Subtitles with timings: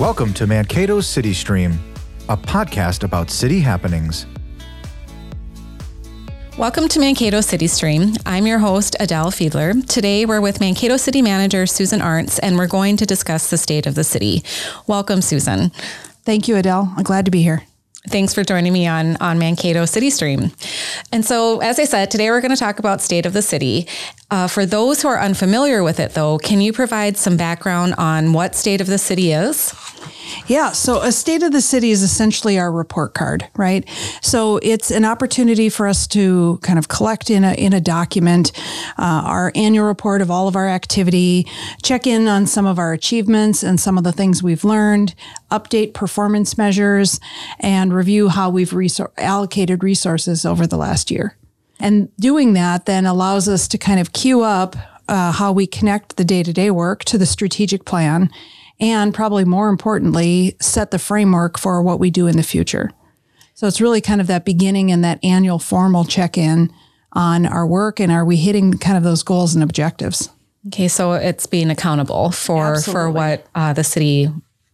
[0.00, 1.78] Welcome to Mankato's City Stream,
[2.28, 4.26] a podcast about city happenings.
[6.58, 8.14] Welcome to Mankato City Stream.
[8.26, 9.86] I'm your host, Adele Fiedler.
[9.86, 13.86] Today we're with Mankato City Manager Susan Arntz, and we're going to discuss the state
[13.86, 14.42] of the city.
[14.88, 15.70] Welcome, Susan.
[16.24, 16.92] Thank you, Adele.
[16.96, 17.62] I'm glad to be here.
[18.08, 20.52] Thanks for joining me on on Mankato City Stream.
[21.10, 23.88] And so, as I said, today we're going to talk about state of the city.
[24.30, 28.34] Uh, for those who are unfamiliar with it, though, can you provide some background on
[28.34, 29.72] what state of the city is?
[30.46, 30.72] Yeah.
[30.72, 33.88] So a state of the city is essentially our report card, right?
[34.20, 38.52] So it's an opportunity for us to kind of collect in a, in a document
[38.98, 41.46] uh, our annual report of all of our activity,
[41.82, 45.14] check in on some of our achievements and some of the things we've learned,
[45.50, 47.20] update performance measures,
[47.60, 51.36] and review how we've resor- allocated resources over the last year.
[51.80, 54.76] And doing that then allows us to kind of queue up
[55.08, 58.30] uh, how we connect the day to day work to the strategic plan
[58.80, 62.90] and probably more importantly, set the framework for what we do in the future.
[63.54, 66.72] So it's really kind of that beginning and that annual formal check in
[67.12, 70.28] on our work and are we hitting kind of those goals and objectives.
[70.68, 72.92] Okay, so it's being accountable for Absolutely.
[72.92, 74.28] for what uh, the city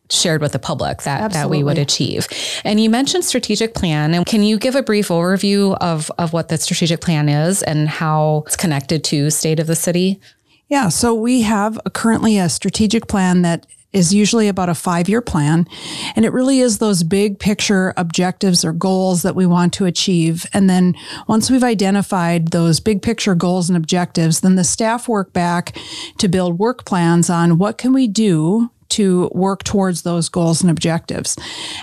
[0.08, 2.28] shared with the public that, that we would achieve.
[2.64, 4.14] And you mentioned strategic plan.
[4.14, 7.88] And can you give a brief overview of, of what the strategic plan is and
[7.88, 10.20] how it's connected to state of the city?
[10.68, 15.08] Yeah, so we have a, currently a strategic plan that is usually about a five
[15.08, 15.66] year plan.
[16.14, 20.46] And it really is those big picture objectives or goals that we want to achieve.
[20.52, 20.94] And then
[21.26, 25.76] once we've identified those big picture goals and objectives, then the staff work back
[26.18, 30.70] to build work plans on what can we do to work towards those goals and
[30.70, 31.36] objectives.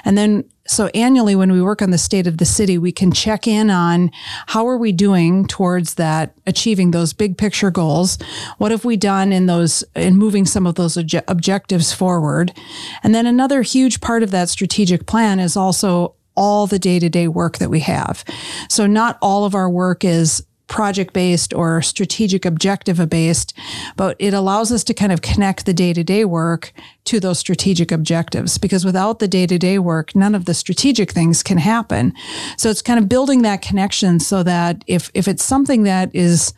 [0.05, 3.11] And then so annually when we work on the state of the city, we can
[3.11, 4.11] check in on
[4.47, 8.17] how are we doing towards that achieving those big picture goals?
[8.57, 12.53] What have we done in those in moving some of those obje- objectives forward?
[13.01, 17.57] And then another huge part of that strategic plan is also all the day-to-day work
[17.57, 18.23] that we have.
[18.69, 23.53] So not all of our work is project based or strategic objective based,
[23.95, 26.73] but it allows us to kind of connect the day to day work
[27.05, 31.11] to those strategic objectives because without the day to day work, none of the strategic
[31.11, 32.13] things can happen.
[32.57, 36.53] So it's kind of building that connection so that if, if it's something that is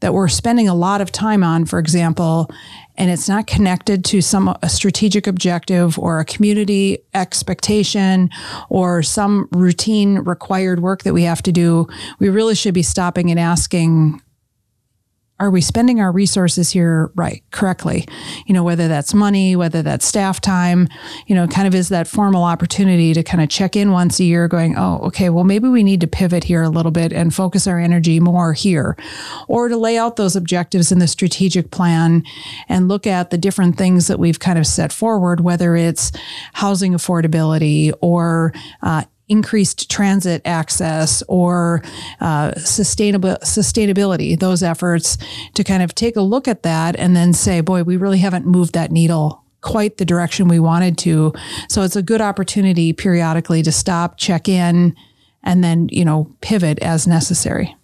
[0.00, 2.50] that we're spending a lot of time on, for example,
[2.96, 8.30] and it's not connected to some a strategic objective or a community expectation
[8.68, 11.86] or some routine required work that we have to do,
[12.18, 14.20] we really should be stopping and asking
[15.38, 18.06] are we spending our resources here right correctly?
[18.46, 20.88] You know whether that's money whether that's staff time
[21.26, 24.24] you know kind of is that formal opportunity to kind of check in once a
[24.24, 27.34] year going oh okay well maybe we need to pivot here a little bit and
[27.34, 28.96] focus our energy more here.
[29.48, 32.24] Or to lay out those objectives in the strategic plan
[32.68, 36.12] and look at the different things that we've kind of set forward whether it's
[36.54, 41.82] housing affordability or uh, increased transit access or
[42.20, 45.18] uh, sustainable sustainability those efforts
[45.54, 48.46] to kind of take a look at that and then say boy we really haven't
[48.46, 51.32] moved that needle quite the direction we wanted to.
[51.68, 54.94] So it's a good opportunity periodically to stop check in
[55.42, 57.74] and then you know pivot as necessary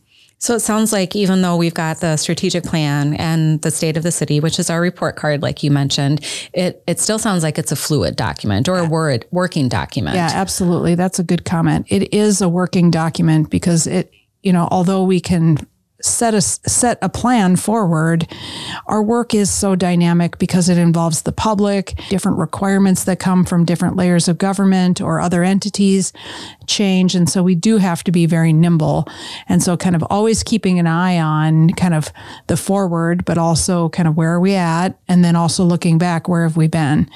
[0.43, 4.03] so it sounds like even though we've got the strategic plan and the state of
[4.03, 6.21] the city, which is our report card, like you mentioned,
[6.53, 10.17] it it still sounds like it's a fluid document or a word working document.
[10.17, 10.97] Yeah, absolutely.
[10.97, 11.87] That's a good comment.
[11.91, 14.11] It is a working document because it,
[14.43, 15.59] you know, although we can
[16.05, 18.27] set a set a plan forward.
[18.87, 23.65] Our work is so dynamic because it involves the public, different requirements that come from
[23.65, 26.13] different layers of government or other entities
[26.67, 29.07] change and so we do have to be very nimble.
[29.49, 32.13] And so kind of always keeping an eye on kind of
[32.47, 36.29] the forward but also kind of where are we at and then also looking back
[36.29, 37.09] where have we been.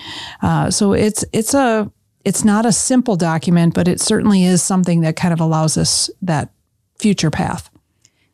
[0.42, 1.90] Uh, so it's it's a
[2.26, 6.10] it's not a simple document, but it certainly is something that kind of allows us
[6.22, 6.50] that
[6.98, 7.70] future path.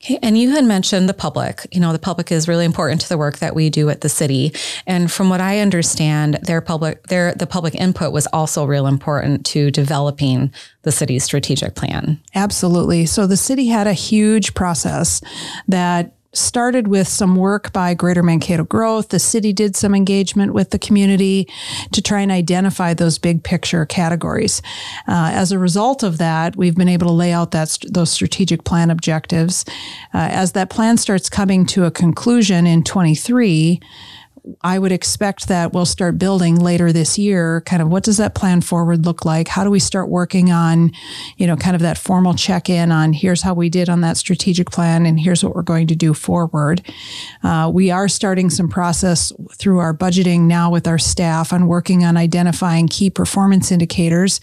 [0.05, 1.67] Okay, and you had mentioned the public.
[1.71, 4.09] You know, the public is really important to the work that we do at the
[4.09, 4.53] city.
[4.85, 9.47] And from what I understand, their public their the public input was also real important
[9.47, 10.53] to developing
[10.83, 12.21] the city's strategic plan.
[12.35, 13.07] Absolutely.
[13.07, 15.21] So the city had a huge process
[15.69, 19.09] that started with some work by Greater Mankato Growth.
[19.09, 21.49] The city did some engagement with the community
[21.93, 24.63] to try and identify those big picture categories.
[25.07, 28.65] Uh, as a result of that, we've been able to lay out that those strategic
[28.65, 29.65] plan objectives.
[30.15, 33.81] Uh, as that plan starts coming to a conclusion in 23,
[34.63, 37.61] I would expect that we'll start building later this year.
[37.61, 39.47] Kind of what does that plan forward look like?
[39.47, 40.91] How do we start working on,
[41.37, 44.17] you know, kind of that formal check in on here's how we did on that
[44.17, 46.83] strategic plan and here's what we're going to do forward.
[47.45, 52.05] Uh, we are starting some process through our budgeting now with our staff on working
[52.05, 54.41] on identifying key performance indicators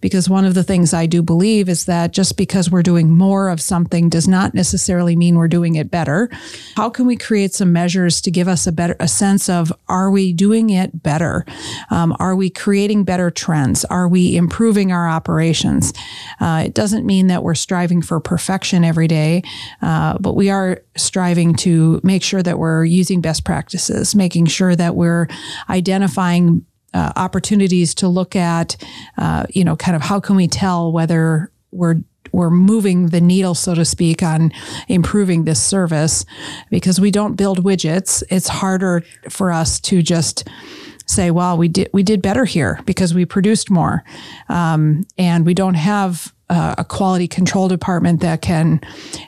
[0.00, 3.48] because one of the things I do believe is that just because we're doing more
[3.48, 6.28] of something does not necessarily mean we're doing it better.
[6.76, 10.10] How can we create some measures to give us a better a sense of are
[10.10, 11.44] we doing it better?
[11.90, 13.84] Um, are we creating better trends?
[13.86, 15.92] Are we improving our operations?
[16.40, 19.42] Uh, it doesn't mean that we're striving for perfection every day,
[19.82, 24.74] uh, but we are striving to make sure that we're using best practices, making sure
[24.76, 25.28] that we're
[25.68, 26.64] identifying
[26.94, 28.76] uh, opportunities to look at,
[29.18, 31.96] uh, you know, kind of how can we tell whether we're
[32.32, 34.52] we're moving the needle, so to speak, on
[34.88, 36.24] improving this service
[36.70, 38.22] because we don't build widgets.
[38.30, 40.48] It's harder for us to just
[41.06, 44.04] say, "Well, we did we did better here because we produced more,"
[44.48, 48.80] um, and we don't have uh, a quality control department that can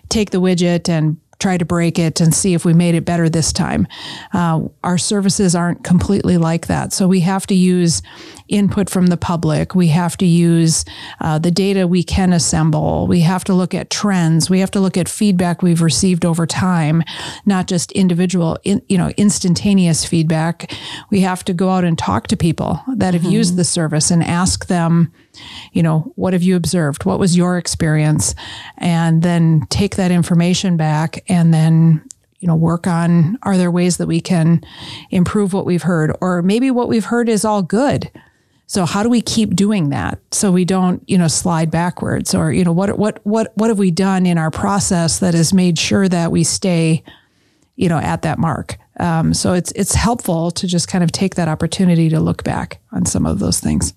[0.08, 3.28] take the widget and try to break it and see if we made it better
[3.28, 3.86] this time.
[4.32, 6.92] Uh, our services aren't completely like that.
[6.92, 8.02] So we have to use
[8.48, 9.74] input from the public.
[9.74, 10.84] We have to use
[11.20, 13.06] uh, the data we can assemble.
[13.06, 14.48] We have to look at trends.
[14.48, 17.02] We have to look at feedback we've received over time,
[17.44, 20.72] not just individual, in, you know, instantaneous feedback.
[21.10, 23.32] We have to go out and talk to people that have mm-hmm.
[23.32, 25.12] used the service and ask them,
[25.72, 27.04] you know, what have you observed?
[27.04, 28.34] What was your experience?
[28.78, 32.02] And then take that information back and then
[32.40, 34.62] you know work on are there ways that we can
[35.10, 36.16] improve what we've heard?
[36.20, 38.10] Or maybe what we've heard is all good.
[38.66, 42.34] So how do we keep doing that so we don't you know slide backwards?
[42.34, 45.52] Or you know what what what what have we done in our process that has
[45.54, 47.04] made sure that we stay
[47.76, 48.76] you know at that mark?
[48.98, 52.80] Um, so it's it's helpful to just kind of take that opportunity to look back
[52.92, 53.94] on some of those things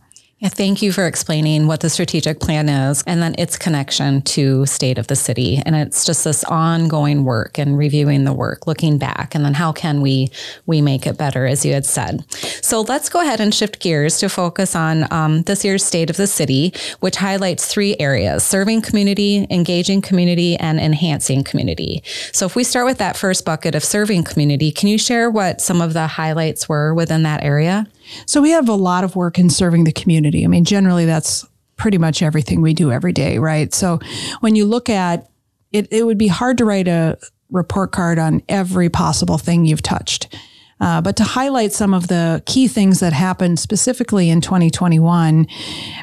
[0.50, 4.98] thank you for explaining what the strategic plan is and then its connection to state
[4.98, 5.62] of the city.
[5.66, 9.72] And it's just this ongoing work and reviewing the work, looking back, and then how
[9.72, 10.30] can we
[10.66, 12.24] we make it better, as you had said.
[12.62, 16.18] So let's go ahead and shift gears to focus on um, this year's state of
[16.18, 22.04] the city, which highlights three areas: serving community, engaging community, and enhancing community.
[22.32, 25.62] So if we start with that first bucket of serving community, can you share what
[25.62, 27.88] some of the highlights were within that area?
[28.26, 30.44] So we have a lot of work in serving the community.
[30.44, 31.46] I mean, generally that's
[31.78, 33.74] pretty much everything we do every day, right?
[33.74, 34.00] So
[34.40, 35.30] when you look at
[35.72, 37.18] it, it would be hard to write a
[37.52, 40.36] report card on every possible thing you've touched.
[40.80, 45.48] Uh, but to highlight some of the key things that happened specifically in 2021,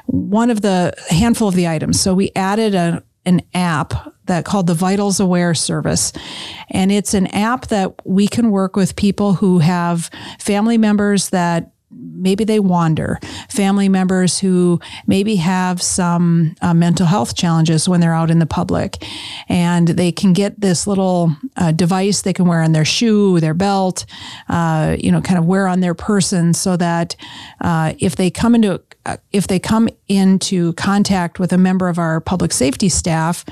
[0.07, 2.01] one of the handful of the items.
[2.01, 6.13] So we added a, an app that called the Vitals Aware service.
[6.71, 11.73] And it's an app that we can work with people who have family members that
[11.95, 13.19] maybe they wander,
[13.49, 18.47] family members who maybe have some uh, mental health challenges when they're out in the
[18.47, 19.05] public.
[19.49, 23.55] And they can get this little uh, device they can wear on their shoe, their
[23.55, 24.07] belt,
[24.49, 27.17] uh, you know, kind of wear on their person so that
[27.61, 28.81] uh, if they come into
[29.33, 33.45] if they come into contact with a member of our public safety staff,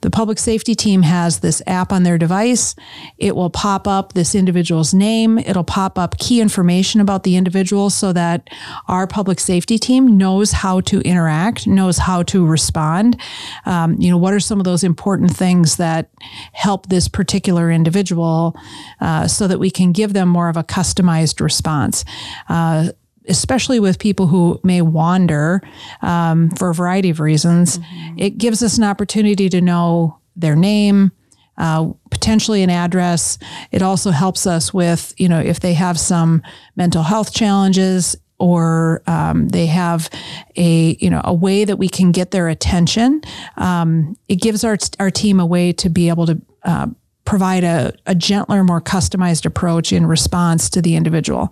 [0.00, 2.74] the public safety team has this app on their device.
[3.18, 5.38] It will pop up this individual's name.
[5.38, 8.48] It'll pop up key information about the individual so that
[8.88, 13.20] our public safety team knows how to interact, knows how to respond.
[13.66, 16.10] Um, you know, what are some of those important things that
[16.52, 18.56] help this particular individual
[19.00, 22.04] uh, so that we can give them more of a customized response.
[22.48, 22.90] Uh,
[23.28, 25.62] especially with people who may wander
[26.02, 28.18] um, for a variety of reasons, mm-hmm.
[28.18, 31.12] it gives us an opportunity to know their name,
[31.58, 33.38] uh, potentially an address.
[33.72, 36.42] It also helps us with, you know, if they have some
[36.76, 40.10] mental health challenges or um, they have
[40.56, 43.22] a you know a way that we can get their attention.
[43.56, 46.88] Um, it gives our our team a way to be able to uh,
[47.26, 51.50] provide a, a gentler, more customized approach in response to the individual.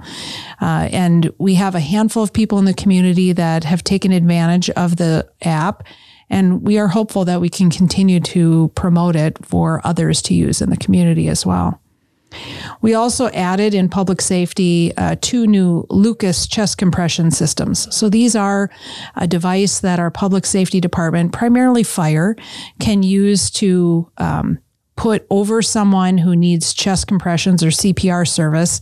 [0.63, 4.71] Uh, and we have a handful of people in the community that have taken advantage
[4.71, 5.83] of the app.
[6.31, 10.63] And we are hopeful that we can continue to promote it for others to use
[10.63, 11.81] in the community as well.
[12.81, 17.95] We also added in public safety uh, two new Lucas chest compression systems.
[17.95, 18.71] So these are
[19.17, 22.37] a device that our public safety department, primarily fire,
[22.81, 24.59] can use to um,
[24.97, 28.81] put over someone who needs chest compressions or CPR service.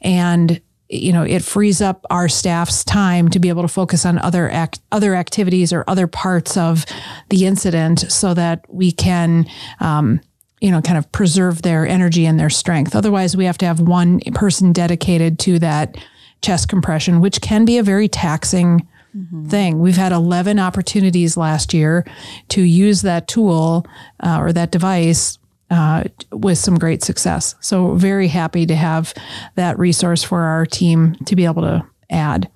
[0.00, 0.60] And
[0.92, 4.50] you know, it frees up our staff's time to be able to focus on other
[4.50, 6.84] act, other activities or other parts of
[7.28, 9.46] the incident, so that we can
[9.78, 10.20] um,
[10.60, 12.94] you know, kind of preserve their energy and their strength.
[12.94, 15.96] Otherwise, we have to have one person dedicated to that
[16.42, 19.48] chest compression, which can be a very taxing mm-hmm.
[19.48, 19.78] thing.
[19.78, 22.04] We've had 11 opportunities last year
[22.48, 23.86] to use that tool
[24.20, 25.38] uh, or that device
[25.70, 27.54] uh, with some great success.
[27.60, 29.14] So, very happy to have
[29.54, 32.50] that resource for our team to be able to add.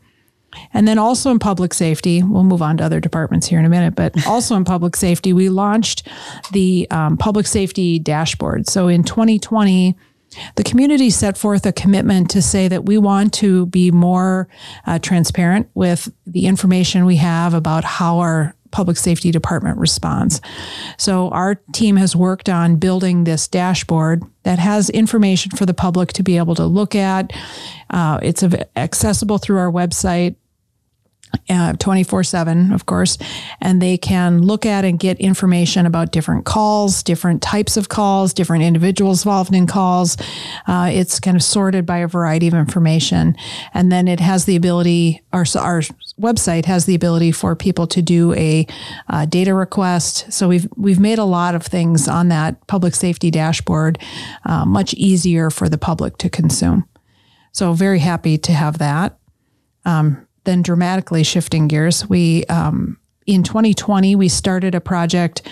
[0.73, 3.68] And then also in public safety, we'll move on to other departments here in a
[3.68, 6.06] minute, but also in public safety, we launched
[6.52, 8.68] the um, public safety dashboard.
[8.68, 9.97] So in 2020,
[10.56, 14.49] the community set forth a commitment to say that we want to be more
[14.87, 20.40] uh, transparent with the information we have about how our public safety department responds.
[20.99, 26.12] So our team has worked on building this dashboard that has information for the public
[26.14, 27.33] to be able to look at.
[27.88, 28.43] Uh, it's
[28.75, 30.35] accessible through our website.
[31.49, 33.19] 24 uh, 7, of course,
[33.61, 38.33] and they can look at and get information about different calls, different types of calls,
[38.33, 40.17] different individuals involved in calls.
[40.67, 43.37] Uh, it's kind of sorted by a variety of information.
[43.73, 45.81] And then it has the ability, our, our
[46.21, 48.67] website has the ability for people to do a
[49.09, 50.33] uh, data request.
[50.33, 53.99] So we've, we've made a lot of things on that public safety dashboard
[54.45, 56.88] uh, much easier for the public to consume.
[57.53, 59.19] So very happy to have that.
[59.85, 65.43] Um, then dramatically shifting gears, we um, in 2020 we started a project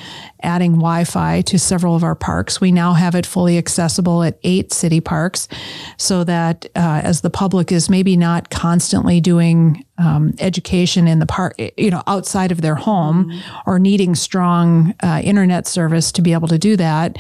[0.43, 2.61] adding Wi-Fi to several of our parks.
[2.61, 5.49] We now have it fully accessible at eight city parks,
[5.97, 11.27] so that uh, as the public is maybe not constantly doing um, education in the
[11.27, 13.71] part, you know, outside of their home mm-hmm.
[13.71, 17.17] or needing strong uh, internet service to be able to do that,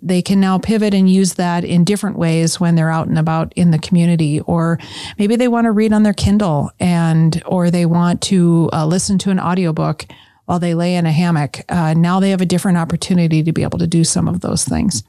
[0.00, 3.52] they can now pivot and use that in different ways when they're out and about
[3.56, 4.40] in the community.
[4.40, 4.78] Or
[5.18, 9.18] maybe they want to read on their Kindle and, or they want to uh, listen
[9.18, 10.06] to an audiobook
[10.44, 11.60] while they lay in a hammock.
[11.68, 14.64] Uh, now they have a different opportunity to be able to do some of those
[14.64, 15.02] things.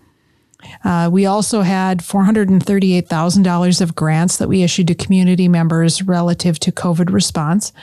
[0.84, 6.72] Uh, we also had $438,000 of grants that we issued to community members relative to
[6.72, 7.74] COVID response.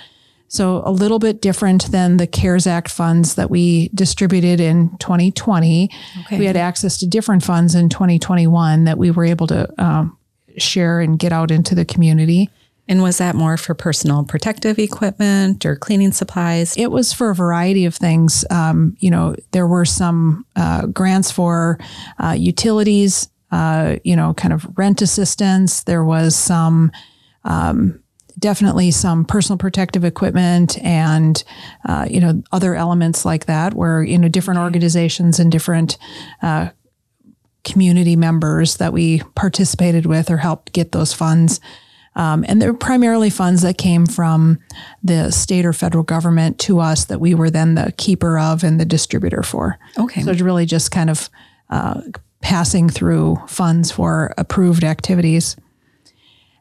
[0.49, 5.91] So, a little bit different than the CARES Act funds that we distributed in 2020.
[6.21, 6.39] Okay.
[6.39, 10.19] We had access to different funds in 2021 that we were able to um,
[10.59, 12.51] share and get out into the community.
[12.89, 16.77] And was that more for personal protective equipment or cleaning supplies?
[16.77, 18.45] It was for a variety of things.
[18.51, 21.79] Um, you know, there were some uh, grants for
[22.19, 25.85] uh, utilities, uh, you know, kind of rent assistance.
[25.85, 26.91] There was some,
[27.45, 28.03] um,
[28.39, 31.45] definitely some personal protective equipment and,
[31.89, 35.99] uh, you know, other elements like that where, you know, different organizations and different
[36.43, 36.71] uh,
[37.63, 41.61] community members that we participated with or helped get those funds.
[42.15, 44.59] Um, and they're primarily funds that came from
[45.03, 48.79] the state or federal government to us that we were then the keeper of and
[48.79, 49.79] the distributor for.
[49.99, 50.23] Okay.
[50.23, 51.31] So it's really just kind of
[51.71, 52.03] uh,
[52.43, 55.57] passing through funds for approved activities.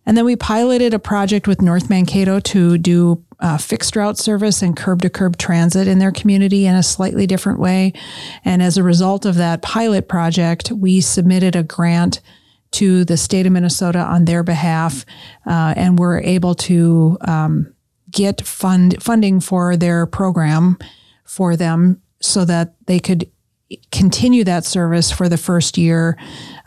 [0.06, 4.62] And then we piloted a project with North Mankato to do uh, fixed route service
[4.62, 7.94] and curb to curb transit in their community in a slightly different way.
[8.46, 12.22] And as a result of that pilot project, we submitted a grant
[12.72, 15.06] to the state of Minnesota on their behalf,
[15.46, 17.74] uh, and were able to um,
[18.10, 20.78] get fund funding for their program
[21.24, 23.30] for them so that they could
[23.92, 26.18] continue that service for the first year,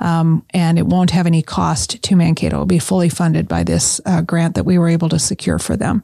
[0.01, 2.57] um, and it won't have any cost to Mankato.
[2.57, 5.77] It'll be fully funded by this uh, grant that we were able to secure for
[5.77, 6.03] them.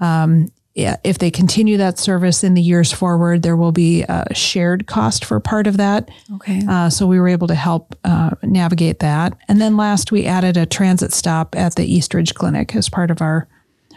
[0.00, 4.86] Um, if they continue that service in the years forward, there will be a shared
[4.86, 6.10] cost for part of that.
[6.34, 6.62] Okay.
[6.68, 9.36] Uh, so we were able to help uh, navigate that.
[9.46, 13.22] And then last, we added a transit stop at the Eastridge Clinic as part of
[13.22, 13.48] our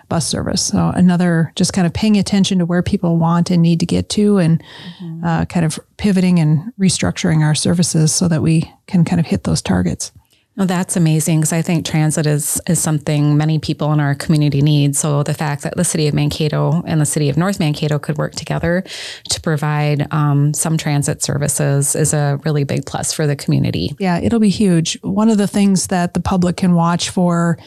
[0.10, 0.64] bus service.
[0.64, 4.10] So another just kind of paying attention to where people want and need to get
[4.10, 4.64] to and
[5.02, 5.24] mm-hmm.
[5.24, 9.44] uh, kind of pivoting and restructuring our services so that we can kind of hit
[9.44, 10.12] those targets.
[10.60, 14.64] Oh, that's amazing because I think transit is is something many people in our community
[14.64, 14.96] need.
[14.96, 18.18] So the fact that the city of Mankato and the city of North Mankato could
[18.18, 18.84] work together
[19.30, 23.96] to provide um, some transit services is a really big plus for the community.
[24.00, 25.00] Yeah, it'll be huge.
[25.02, 27.60] One of the things that the public can watch for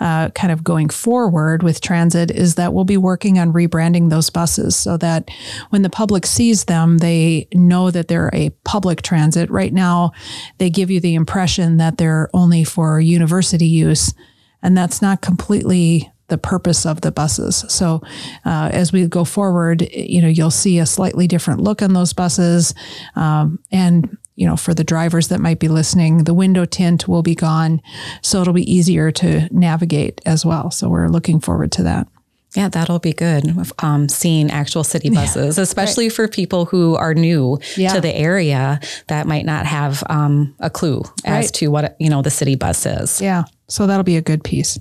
[0.00, 4.30] uh, kind of going forward with transit is that we'll be working on rebranding those
[4.30, 5.28] buses so that
[5.70, 9.50] when the public sees them, they know that they're a public transit.
[9.50, 10.12] Right now,
[10.58, 14.14] they give you the impression that they're only for university use,
[14.62, 17.64] and that's not completely the purpose of the buses.
[17.68, 18.00] So
[18.46, 22.12] uh, as we go forward, you know, you'll see a slightly different look on those
[22.12, 22.74] buses,
[23.14, 27.22] um, and you know, for the drivers that might be listening, the window tint will
[27.22, 27.80] be gone.
[28.22, 30.70] So it'll be easier to navigate as well.
[30.70, 32.08] So we're looking forward to that.
[32.54, 33.44] Yeah, that'll be good.
[33.80, 36.14] Um, seeing actual city buses, yeah, especially right.
[36.14, 37.92] for people who are new yeah.
[37.92, 41.54] to the area that might not have um, a clue as right.
[41.54, 43.20] to what you know the city bus is.
[43.20, 44.78] Yeah, so that'll be a good piece.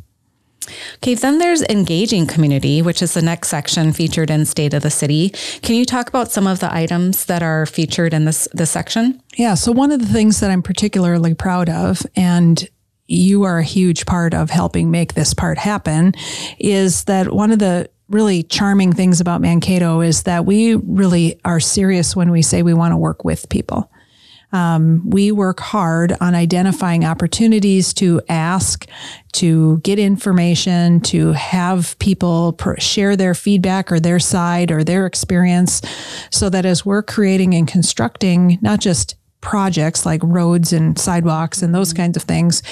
[0.98, 4.90] Okay, then there's engaging community, which is the next section featured in State of the
[4.90, 5.30] City.
[5.62, 9.22] Can you talk about some of the items that are featured in this this section?
[9.36, 12.68] Yeah, so one of the things that I'm particularly proud of, and
[13.08, 16.14] you are a huge part of helping make this part happen,
[16.60, 21.60] is that one of the really charming things about Mankato is that we really are
[21.60, 23.90] serious when we say we want to work with people.
[24.54, 28.88] Um, we work hard on identifying opportunities to ask,
[29.34, 35.06] to get information, to have people pr- share their feedback or their side or their
[35.06, 35.82] experience,
[36.30, 41.76] so that as we're creating and constructing not just projects like roads and sidewalks and
[41.76, 42.04] those mm-hmm.
[42.04, 42.64] kinds of things,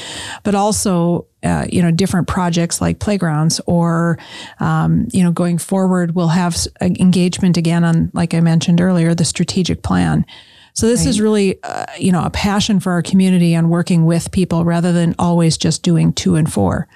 [0.44, 4.18] but also uh, you know different projects like playgrounds or
[4.60, 9.26] um, you know going forward we'll have engagement again on like I mentioned earlier the
[9.26, 10.26] strategic plan.
[10.74, 11.10] So this right.
[11.10, 14.92] is really, uh, you know, a passion for our community and working with people rather
[14.92, 16.88] than always just doing to and for.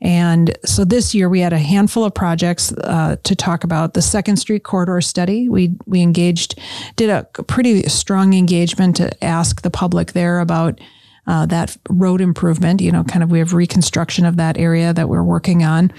[0.00, 4.02] And so this year we had a handful of projects uh, to talk about the
[4.02, 5.48] Second Street corridor study.
[5.48, 6.58] We we engaged,
[6.96, 10.80] did a pretty strong engagement to ask the public there about
[11.26, 12.82] uh, that road improvement.
[12.82, 15.92] You know, kind of we have reconstruction of that area that we're working on.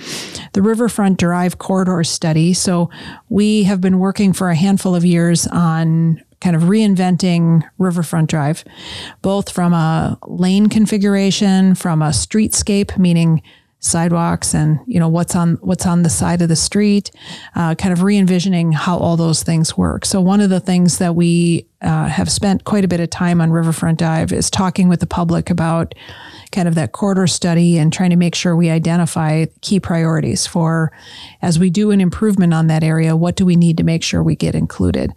[0.53, 2.53] The Riverfront Drive corridor study.
[2.53, 2.91] So
[3.29, 8.63] we have been working for a handful of years on kind of reinventing Riverfront Drive,
[9.21, 13.41] both from a lane configuration, from a streetscape, meaning
[13.79, 17.11] sidewalks and you know what's on what's on the side of the street
[17.55, 20.03] uh, kind of re-envisioning how all those things work.
[20.03, 23.39] So one of the things that we uh, have spent quite a bit of time
[23.39, 25.93] on riverfront drive is talking with the public about
[26.51, 30.91] kind of that corridor study and trying to make sure we identify key priorities for
[31.41, 34.23] as we do an improvement on that area what do we need to make sure
[34.23, 35.13] we get included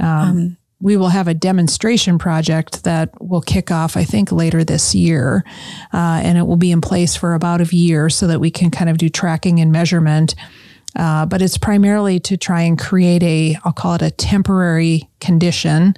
[0.00, 4.64] um, um, we will have a demonstration project that will kick off, I think, later
[4.64, 5.44] this year.
[5.92, 8.70] Uh, and it will be in place for about a year so that we can
[8.70, 10.34] kind of do tracking and measurement.
[10.96, 15.94] Uh, but it's primarily to try and create a, I'll call it a temporary condition,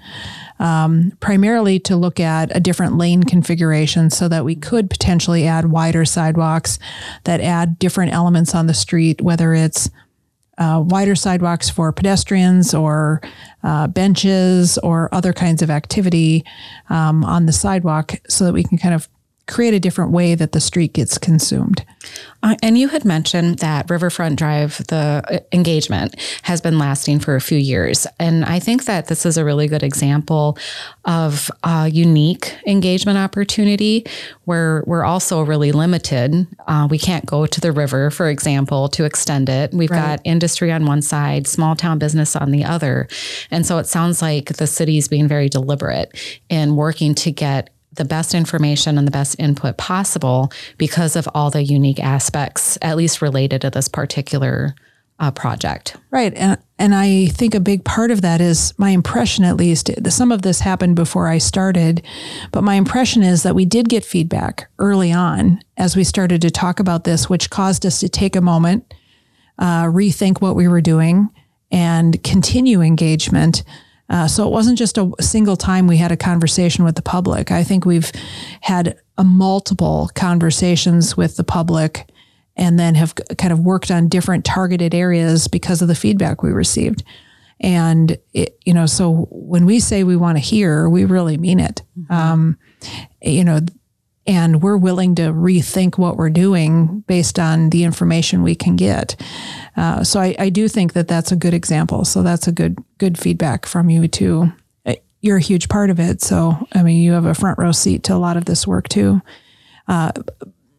[0.59, 5.71] um, primarily to look at a different lane configuration so that we could potentially add
[5.71, 6.79] wider sidewalks
[7.25, 9.91] that add different elements on the street, whether it's
[10.59, 13.21] uh, wider sidewalks for pedestrians or
[13.63, 16.45] uh, benches or other kinds of activity
[16.89, 19.09] um, on the sidewalk so that we can kind of
[19.47, 21.85] create a different way that the street gets consumed.
[22.43, 27.37] Uh, and you had mentioned that Riverfront Drive, the uh, engagement has been lasting for
[27.37, 28.07] a few years.
[28.19, 30.59] And I think that this is a really good example
[31.05, 34.05] of a unique engagement opportunity
[34.45, 36.47] where we're also really limited.
[36.67, 39.73] Uh, we can't go to the river, for example, to extend it.
[39.73, 40.19] We've right.
[40.19, 43.09] got industry on one side, small town business on the other.
[43.51, 48.05] And so it sounds like the city's being very deliberate in working to get the
[48.05, 53.23] best information and the best input possible because of all the unique aspects, at least
[53.23, 54.75] related to this particular
[55.19, 55.97] uh, project.
[56.11, 56.35] Right.
[56.35, 60.31] And, and I think a big part of that is my impression, at least, some
[60.31, 62.05] of this happened before I started,
[62.53, 66.51] but my impression is that we did get feedback early on as we started to
[66.51, 68.93] talk about this, which caused us to take a moment,
[69.59, 71.31] uh, rethink what we were doing,
[71.71, 73.65] and continue engagement.
[74.09, 77.51] Uh, so it wasn't just a single time we had a conversation with the public.
[77.51, 78.13] I think we've
[78.61, 82.09] had a multiple conversations with the public
[82.57, 86.51] and then have kind of worked on different targeted areas because of the feedback we
[86.51, 87.03] received.
[87.61, 91.59] And it, you know, so when we say we want to hear, we really mean
[91.59, 91.83] it.
[91.99, 92.13] Mm-hmm.
[92.13, 92.59] Um,
[93.23, 93.61] you know,
[94.27, 99.21] and we're willing to rethink what we're doing based on the information we can get.
[99.77, 102.05] Uh, so I, I, do think that that's a good example.
[102.05, 104.53] So that's a good good feedback from you too.
[104.85, 106.23] Uh, you're a huge part of it.
[106.23, 108.89] So I mean, you have a front row seat to a lot of this work
[108.89, 109.23] too.
[109.87, 110.13] Uh,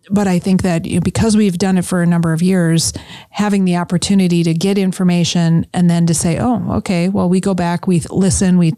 [0.10, 2.94] but I think that because we've done it for a number of years,
[3.30, 7.54] having the opportunity to get information and then to say, "Oh, okay, well, we go
[7.54, 8.74] back, we listen, we,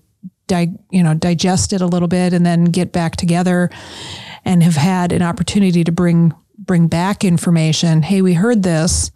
[0.48, 3.70] di- you know, digest it a little bit, and then get back together."
[4.50, 8.02] And have had an opportunity to bring bring back information.
[8.02, 9.12] Hey, we heard this.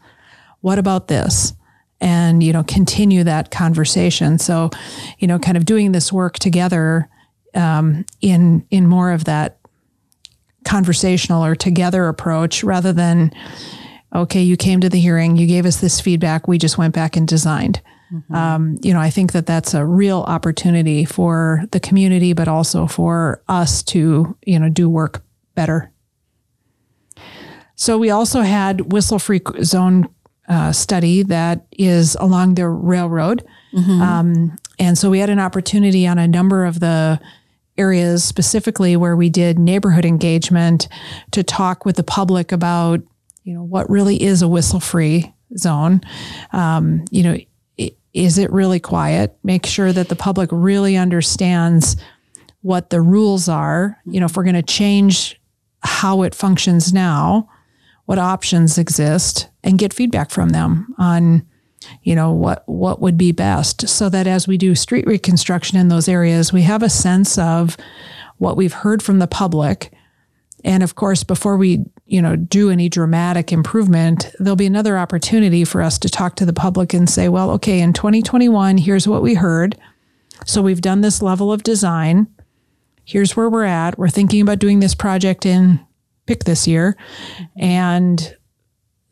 [0.62, 1.54] What about this?
[2.00, 4.38] And you know, continue that conversation.
[4.38, 4.70] So,
[5.18, 7.10] you know, kind of doing this work together
[7.56, 9.58] um, in in more of that
[10.66, 13.34] conversational or together approach rather than
[14.14, 17.16] okay, you came to the hearing, you gave us this feedback, we just went back
[17.18, 17.82] and designed.
[18.14, 18.36] Mm-hmm.
[18.36, 22.86] Um, you know, I think that that's a real opportunity for the community, but also
[22.86, 25.24] for us to, you know, do work
[25.56, 25.92] better.
[27.76, 30.08] So we also had whistle free zone
[30.48, 33.44] uh, study that is along the railroad.
[33.74, 34.02] Mm-hmm.
[34.02, 37.20] Um, and so we had an opportunity on a number of the
[37.78, 40.88] areas specifically where we did neighborhood engagement
[41.32, 43.02] to talk with the public about,
[43.44, 46.02] you know, what really is a whistle free zone.
[46.52, 47.38] Um, you know,
[48.14, 49.38] is it really quiet?
[49.44, 51.96] Make sure that the public really understands
[52.62, 54.00] what the rules are.
[54.06, 55.40] You know, if we're going to change
[55.82, 57.50] how it functions now,
[58.06, 61.48] what options exist, and get feedback from them on,
[62.04, 65.88] you know, what what would be best, so that as we do street reconstruction in
[65.88, 67.78] those areas, we have a sense of
[68.38, 69.92] what we've heard from the public.
[70.66, 75.66] And of course, before we you know, do any dramatic improvement, there'll be another opportunity
[75.66, 79.24] for us to talk to the public and say, well, okay, in 2021, here's what
[79.24, 79.76] we heard.
[80.46, 82.28] So we've done this level of design.
[83.04, 83.98] Here's where we're at.
[83.98, 85.84] We're thinking about doing this project in
[86.28, 86.96] pick this year.
[87.58, 88.38] And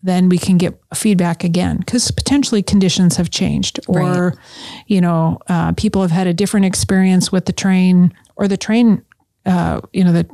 [0.03, 4.37] then we can get feedback again because potentially conditions have changed or right.
[4.85, 9.03] you know uh, people have had a different experience with the train or the train
[9.45, 10.27] uh, you know the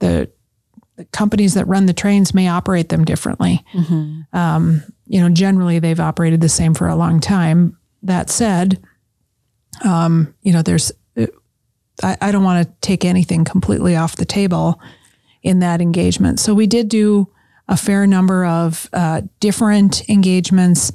[0.00, 0.30] the
[0.98, 3.64] the companies that run the trains may operate them differently.
[3.72, 4.36] Mm-hmm.
[4.36, 7.78] Um, you know, generally they've operated the same for a long time.
[8.02, 8.82] That said,
[9.84, 10.90] um, you know, there's,
[12.02, 14.80] I, I don't want to take anything completely off the table
[15.42, 16.40] in that engagement.
[16.40, 17.32] So we did do
[17.68, 20.90] a fair number of uh, different engagements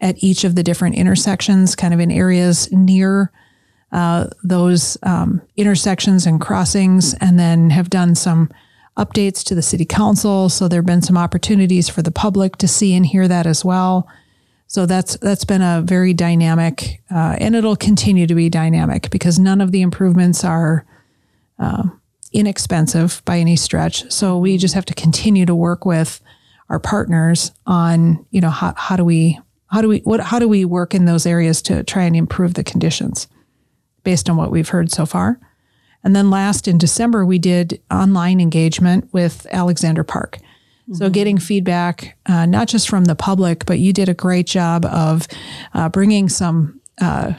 [0.00, 3.30] at each of the different intersections, kind of in areas near
[3.92, 8.50] uh, those um, intersections and crossings, and then have done some
[8.96, 10.48] updates to the city council.
[10.48, 13.64] So there have been some opportunities for the public to see and hear that as
[13.64, 14.08] well.
[14.66, 19.38] So that's that's been a very dynamic, uh, and it'll continue to be dynamic because
[19.38, 20.84] none of the improvements are
[21.58, 21.84] uh,
[22.32, 24.10] inexpensive by any stretch.
[24.10, 26.20] So we just have to continue to work with
[26.70, 30.48] our partners on you know how, how do we how do we what how do
[30.48, 33.28] we work in those areas to try and improve the conditions
[34.02, 35.38] based on what we've heard so far.
[36.04, 40.38] And then last in December, we did online engagement with Alexander Park.
[40.84, 40.94] Mm-hmm.
[40.96, 44.84] So, getting feedback, uh, not just from the public, but you did a great job
[44.84, 45.26] of
[45.72, 47.32] uh, bringing some uh,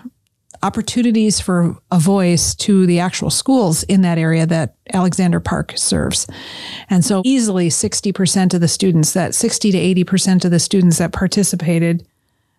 [0.64, 6.26] opportunities for a voice to the actual schools in that area that Alexander Park serves.
[6.90, 11.14] And so, easily 60% of the students, that 60 to 80% of the students that
[11.14, 12.08] participated,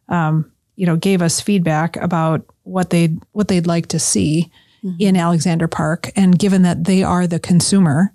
[0.09, 4.53] um, you know, gave us feedback about what they'd, what they'd like to see
[4.87, 4.97] mm-hmm.
[5.01, 6.11] in Alexander Park.
[6.17, 8.13] And given that they are the consumer,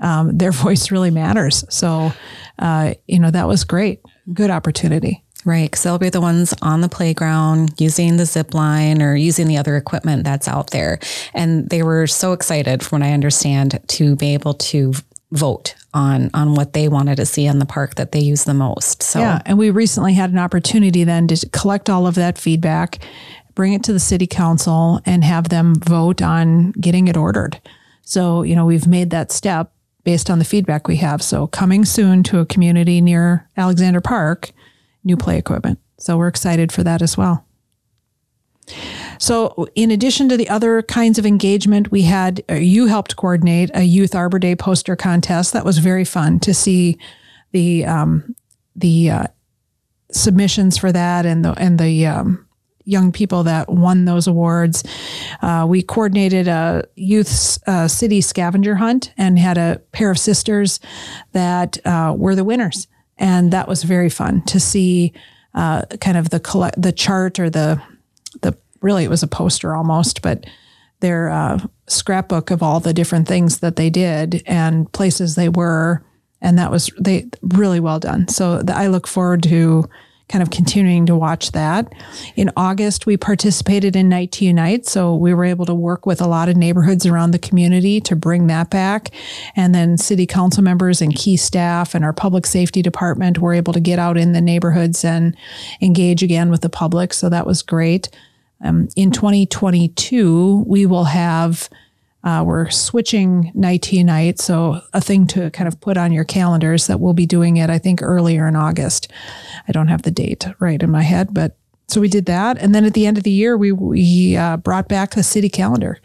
[0.00, 1.64] um, their voice really matters.
[1.68, 2.12] So,
[2.58, 4.00] uh, you know, that was great.
[4.32, 5.22] Good opportunity.
[5.46, 5.70] Right.
[5.70, 9.58] Because they'll be the ones on the playground using the zip line or using the
[9.58, 10.98] other equipment that's out there.
[11.34, 14.94] And they were so excited, from what I understand, to be able to
[15.32, 18.54] vote on on what they wanted to see in the park that they use the
[18.54, 19.02] most.
[19.02, 23.04] So yeah, and we recently had an opportunity then to collect all of that feedback
[23.54, 27.60] bring it to the city council and have them vote on getting it ordered.
[28.02, 29.72] So, you know, we've made that step
[30.04, 31.22] based on the feedback we have.
[31.22, 34.50] So, coming soon to a community near Alexander Park,
[35.02, 35.78] new play equipment.
[35.98, 37.46] So, we're excited for that as well.
[39.18, 43.70] So, in addition to the other kinds of engagement, we had uh, you helped coordinate
[43.74, 45.52] a Youth Arbor Day poster contest.
[45.52, 46.98] That was very fun to see
[47.52, 48.34] the um,
[48.74, 49.26] the uh,
[50.10, 52.43] submissions for that and the and the um,
[52.84, 54.84] young people that won those awards.
[55.42, 60.80] Uh, we coordinated a youth uh, city scavenger hunt and had a pair of sisters
[61.32, 62.86] that uh, were the winners,
[63.18, 65.12] and that was very fun to see.
[65.54, 67.80] Uh, kind of the collect the chart or the
[68.40, 70.44] the really it was a poster almost, but
[71.00, 76.04] their uh, scrapbook of all the different things that they did and places they were,
[76.40, 78.26] and that was they really well done.
[78.28, 79.88] So the, I look forward to
[80.28, 81.92] kind of continuing to watch that.
[82.34, 84.86] In August, we participated in Night to Unite.
[84.86, 88.16] So we were able to work with a lot of neighborhoods around the community to
[88.16, 89.10] bring that back.
[89.54, 93.74] And then city council members and key staff and our public safety department were able
[93.74, 95.36] to get out in the neighborhoods and
[95.82, 97.12] engage again with the public.
[97.12, 98.08] So that was great.
[98.62, 101.68] Um, in 2022, we will have
[102.24, 106.24] uh, we're switching Night to Unite, so a thing to kind of put on your
[106.24, 107.68] calendars that we'll be doing it.
[107.68, 109.12] I think earlier in August.
[109.68, 111.56] I don't have the date right in my head, but
[111.86, 114.56] so we did that, and then at the end of the year, we we uh,
[114.56, 116.00] brought back the city calendar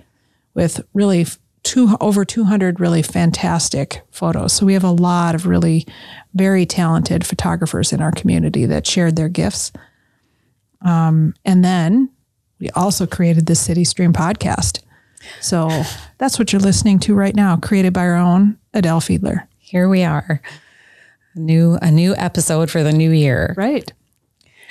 [0.54, 1.26] with really
[1.64, 4.54] two over 200 really fantastic photos.
[4.54, 5.86] So we have a lot of really
[6.34, 9.72] very talented photographers in our community that shared their gifts.
[10.82, 12.10] Um, and then
[12.60, 14.82] we also created the City Stream podcast.
[15.42, 15.84] So
[16.18, 19.48] that's what you're listening to right now, created by our own Adele Fiedler.
[19.58, 20.42] Here we are.
[21.36, 23.54] A new a new episode for the new year.
[23.58, 23.92] Right.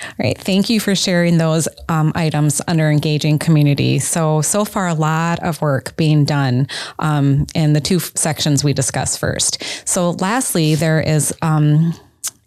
[0.01, 0.37] All right.
[0.37, 3.99] Thank you for sharing those um, items under engaging community.
[3.99, 6.67] So, so far, a lot of work being done
[6.99, 9.61] um, in the two sections we discussed first.
[9.87, 11.93] So, lastly, there is um,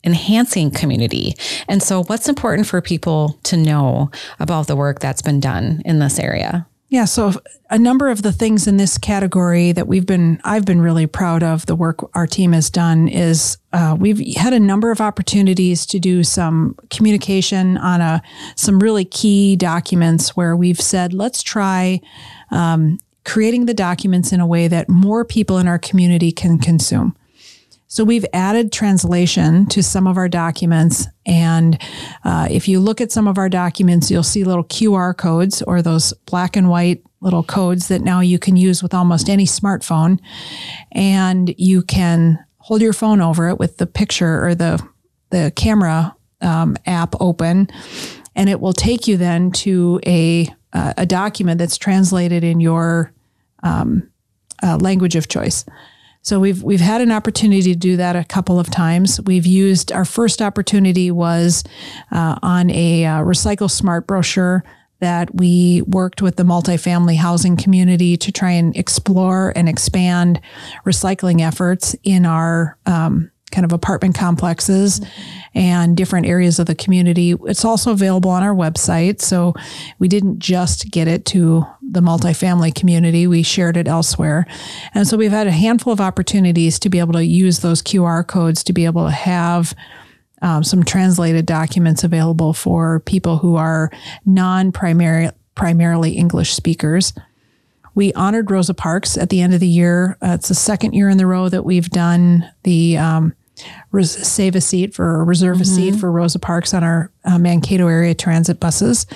[0.04, 1.34] enhancing community.
[1.68, 4.10] And so, what's important for people to know
[4.40, 6.66] about the work that's been done in this area?
[6.92, 7.32] Yeah, so
[7.70, 11.42] a number of the things in this category that we've been, I've been really proud
[11.42, 15.86] of the work our team has done is uh, we've had a number of opportunities
[15.86, 18.20] to do some communication on a
[18.56, 21.98] some really key documents where we've said let's try
[22.50, 27.16] um, creating the documents in a way that more people in our community can consume.
[27.92, 31.08] So we've added translation to some of our documents.
[31.26, 31.78] And
[32.24, 35.82] uh, if you look at some of our documents, you'll see little QR codes or
[35.82, 40.18] those black and white little codes that now you can use with almost any smartphone.
[40.92, 44.82] And you can hold your phone over it with the picture or the,
[45.28, 47.68] the camera um, app open.
[48.34, 53.12] And it will take you then to a, uh, a document that's translated in your
[53.62, 54.10] um,
[54.62, 55.66] uh, language of choice.
[56.22, 59.20] So we've we've had an opportunity to do that a couple of times.
[59.22, 61.64] We've used our first opportunity was
[62.12, 64.64] uh, on a uh, Recycle Smart brochure
[65.00, 70.40] that we worked with the multifamily housing community to try and explore and expand
[70.86, 75.00] recycling efforts in our um, kind of apartment complexes
[75.54, 77.34] and different areas of the community.
[77.44, 79.20] It's also available on our website.
[79.20, 79.54] So
[79.98, 84.46] we didn't just get it to the multifamily community, we shared it elsewhere.
[84.94, 88.26] And so we've had a handful of opportunities to be able to use those QR
[88.26, 89.74] codes to be able to have.
[90.44, 93.92] Um, some translated documents available for people who are
[94.26, 97.12] non-primary primarily English speakers.
[97.94, 100.16] We honored Rosa Parks at the end of the year.
[100.22, 103.34] Uh, it's the second year in the row that we've done the um,
[103.90, 105.62] res- save a seat for or reserve mm-hmm.
[105.62, 106.00] a seat mm-hmm.
[106.00, 109.06] for Rosa Parks on our uh, Mankato area transit buses,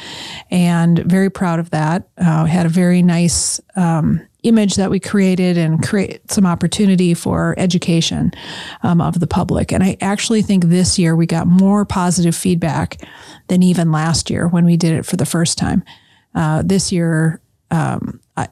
[0.50, 2.08] and very proud of that.
[2.18, 7.54] Uh, had a very nice um, image that we created and create some opportunity for
[7.58, 8.30] education
[8.82, 9.72] um, of the public.
[9.72, 13.00] And I actually think this year we got more positive feedback
[13.48, 15.82] than even last year when we did it for the first time.
[16.34, 18.48] Uh, this year, um, I,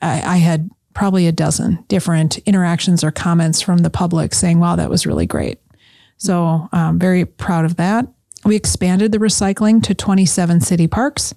[0.00, 4.76] I, I had probably a dozen different interactions or comments from the public saying, wow,
[4.76, 5.58] that was really great.
[6.16, 8.06] So I'm um, very proud of that.
[8.44, 11.34] We expanded the recycling to 27 city parks.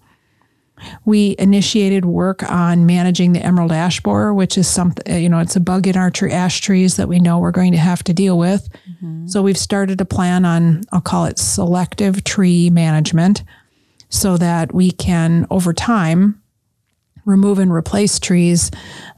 [1.06, 5.40] We initiated work on managing the emerald ash borer, which is something, uh, you know,
[5.40, 8.04] it's a bug in our tree, ash trees that we know we're going to have
[8.04, 8.70] to deal with.
[8.88, 9.28] Mm-hmm.
[9.28, 13.44] So we've started a plan on, I'll call it selective tree management,
[14.10, 16.42] so that we can, over time,
[17.28, 18.72] remove and replace trees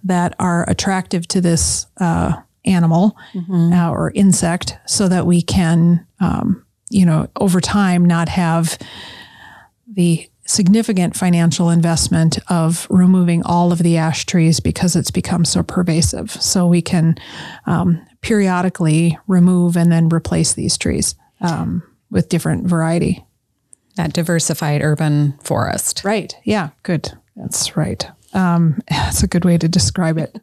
[0.04, 2.34] that are attractive to this uh,
[2.66, 3.72] animal mm-hmm.
[3.72, 8.78] uh, or insect so that we can, um, you know, over time not have
[9.88, 15.62] the significant financial investment of removing all of the ash trees because it's become so
[15.62, 16.32] pervasive.
[16.32, 17.16] So we can
[17.68, 23.24] um, periodically remove and then replace these trees um, with different variety.
[23.96, 26.04] That diversified urban forest.
[26.04, 26.34] Right.
[26.44, 26.70] Yeah.
[26.82, 27.12] Good.
[27.40, 28.06] That's right.
[28.34, 30.40] Um, that's a good way to describe it.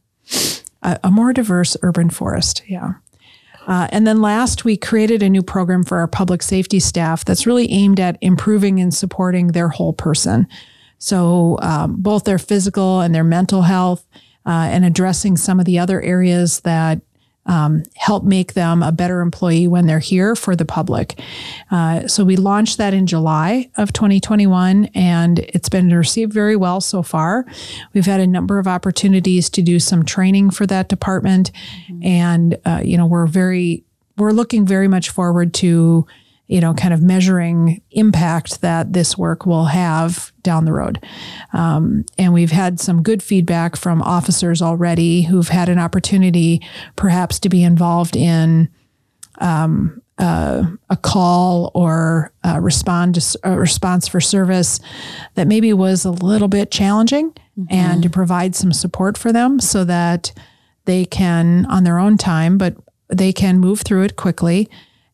[0.83, 2.63] A, a more diverse urban forest.
[2.67, 2.95] Yeah.
[3.67, 7.47] Uh, and then last, we created a new program for our public safety staff that's
[7.47, 10.47] really aimed at improving and supporting their whole person.
[10.99, 14.07] So, um, both their physical and their mental health,
[14.47, 17.01] uh, and addressing some of the other areas that
[17.47, 21.19] um, help make them a better employee when they're here for the public.
[21.71, 26.81] Uh, so we launched that in July of 2021, and it's been received very well
[26.81, 27.47] so far.
[27.95, 31.53] We've had a number of opportunities to do some training for that department,
[31.89, 32.05] mm-hmm.
[32.05, 33.85] and uh, you know we're very
[34.17, 36.07] we're looking very much forward to
[36.49, 41.05] you know, kind of measuring impact that this work will have down the road.
[41.53, 46.63] Um, and we've had some good feedback from officers already who've had an opportunity
[46.95, 48.69] perhaps to be involved in
[49.39, 54.81] um, uh, a call or a respond to, a response for service
[55.35, 57.65] that maybe was a little bit challenging mm-hmm.
[57.71, 60.33] and to provide some support for them so that
[60.85, 62.77] they can on their own time, but
[63.09, 64.71] they can move through it quickly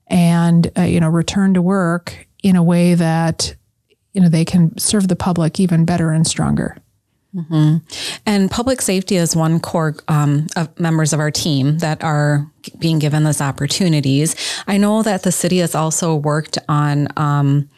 [0.08, 3.54] and uh, you know return to work in a way that
[4.12, 6.76] you know they can serve the public even better and stronger.
[7.34, 7.78] Mm-hmm.
[8.26, 12.46] And public safety is one core um, of members of our team that are
[12.78, 14.36] being given those opportunities.
[14.66, 17.70] I know that the city has also worked on um,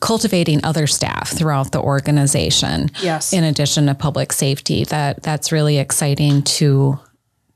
[0.00, 2.90] cultivating other staff throughout the organization.
[3.00, 3.32] Yes.
[3.32, 7.00] In addition to public safety, that that's really exciting to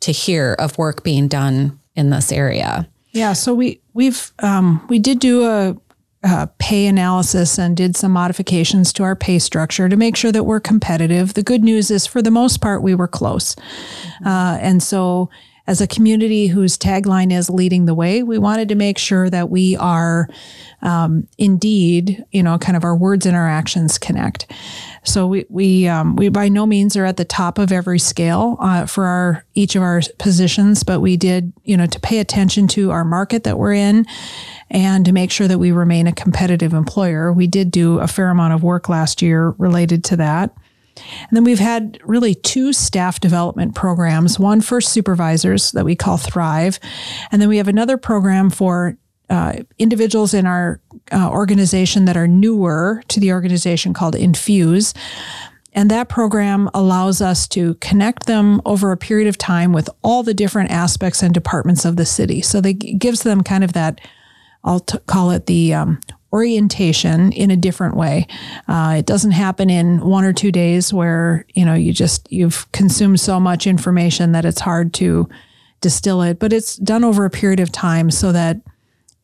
[0.01, 2.89] to hear of work being done in this area.
[3.17, 5.77] Yeah, so we we've um, we did do a
[6.23, 10.45] uh, pay analysis and did some modifications to our pay structure to make sure that
[10.45, 11.35] we're competitive.
[11.35, 13.55] The good news is, for the most part, we were close.
[13.55, 14.27] Mm-hmm.
[14.27, 15.31] Uh, and so,
[15.67, 19.51] as a community whose tagline is leading the way, we wanted to make sure that
[19.51, 20.29] we are
[20.83, 24.51] um, indeed, you know, kind of our words and our actions connect.
[25.03, 28.57] So we we um, we by no means are at the top of every scale
[28.61, 32.69] uh, for our each of our positions, but we did, you know, to pay attention
[32.69, 34.05] to our market that we're in,
[34.71, 37.33] and to make sure that we remain a competitive employer.
[37.33, 40.55] We did do a fair amount of work last year related to that.
[40.97, 46.17] And then we've had really two staff development programs one for supervisors that we call
[46.17, 46.79] Thrive.
[47.31, 48.97] And then we have another program for
[49.29, 50.81] uh, individuals in our
[51.13, 54.95] uh, organization that are newer to the organization called Infuse.
[55.73, 60.23] And that program allows us to connect them over a period of time with all
[60.23, 62.41] the different aspects and departments of the city.
[62.41, 64.01] So they gives them kind of that,
[64.65, 66.01] I'll t- call it the um,
[66.33, 68.27] orientation in a different way.
[68.69, 72.71] Uh, it doesn't happen in one or two days where you know you just you've
[72.73, 75.29] consumed so much information that it's hard to
[75.81, 78.61] distill it, but it's done over a period of time so that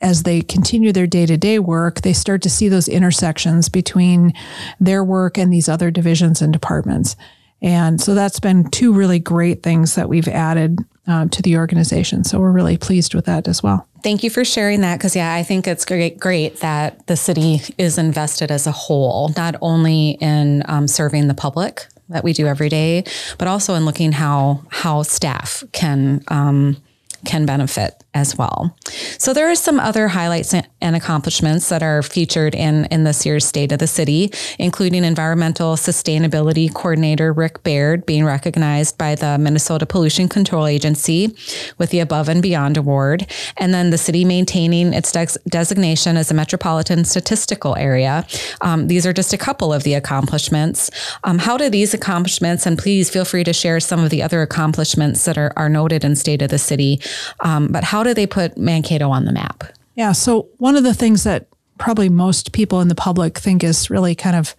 [0.00, 4.32] as they continue their day to day work, they start to see those intersections between
[4.80, 7.16] their work and these other divisions and departments.
[7.62, 12.24] And so that's been two really great things that we've added um, to the organization.
[12.24, 13.86] So we're really pleased with that as well.
[14.02, 17.60] Thank you for sharing that because, yeah, I think it's great, great that the city
[17.78, 22.46] is invested as a whole, not only in um, serving the public that we do
[22.46, 23.04] every day,
[23.38, 26.76] but also in looking how how staff can um,
[27.24, 28.76] can benefit as well.
[29.18, 33.44] So there are some other highlights and accomplishments that are featured in, in this year's
[33.44, 39.86] State of the City, including Environmental Sustainability Coordinator Rick Baird being recognized by the Minnesota
[39.86, 41.34] Pollution Control Agency
[41.78, 46.30] with the Above and Beyond Award, and then the city maintaining its de- designation as
[46.30, 48.26] a metropolitan statistical area.
[48.60, 50.90] Um, these are just a couple of the accomplishments.
[51.24, 54.42] Um, how do these accomplishments, and please feel free to share some of the other
[54.42, 57.00] accomplishments that are, are noted in State of the City,
[57.40, 59.64] um, but how do they put Mankato on the map?
[59.94, 60.12] Yeah.
[60.12, 61.48] So, one of the things that
[61.78, 64.54] probably most people in the public think is really kind of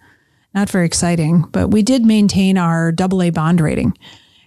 [0.54, 3.96] not very exciting, but we did maintain our AA bond rating.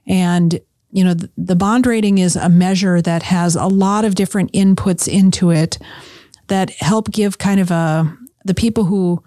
[0.05, 0.59] And,
[0.91, 4.53] you know, the, the bond rating is a measure that has a lot of different
[4.53, 5.77] inputs into it
[6.47, 9.21] that help give kind of a, the people who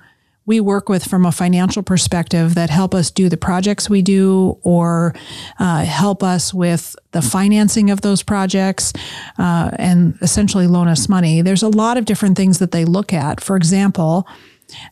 [0.51, 4.59] we work with from a financial perspective that help us do the projects we do
[4.63, 5.15] or
[5.61, 8.93] uh, help us with the financing of those projects
[9.39, 11.41] uh, and essentially loan us money.
[11.41, 13.41] There's a lot of different things that they look at.
[13.41, 14.27] For example,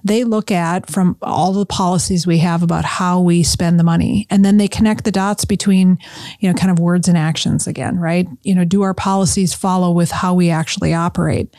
[0.05, 4.29] they look at from all the policies we have about how we spend the money
[4.31, 5.99] and then they connect the dots between
[6.39, 9.93] you know kind of words and actions again right you know do our policies follow
[9.93, 11.55] with how we actually operate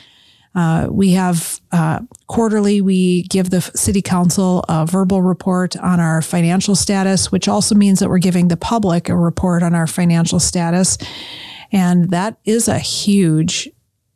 [0.54, 6.22] uh, we have uh, quarterly, we give the city council a verbal report on our
[6.22, 10.40] financial status, which also means that we're giving the public a report on our financial
[10.40, 10.98] status.
[11.72, 13.70] And that is a huge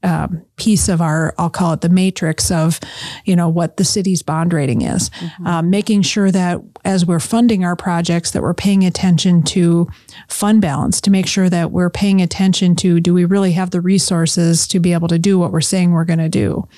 [0.04, 2.78] um, piece of our, I'll call it the matrix of,
[3.24, 5.10] you know, what the city's bond rating is.
[5.10, 5.46] Mm-hmm.
[5.46, 9.88] Um, making sure that as we're funding our projects, that we're paying attention to
[10.28, 13.80] fund balance, to make sure that we're paying attention to do we really have the
[13.80, 16.68] resources to be able to do what we're saying we're going to do.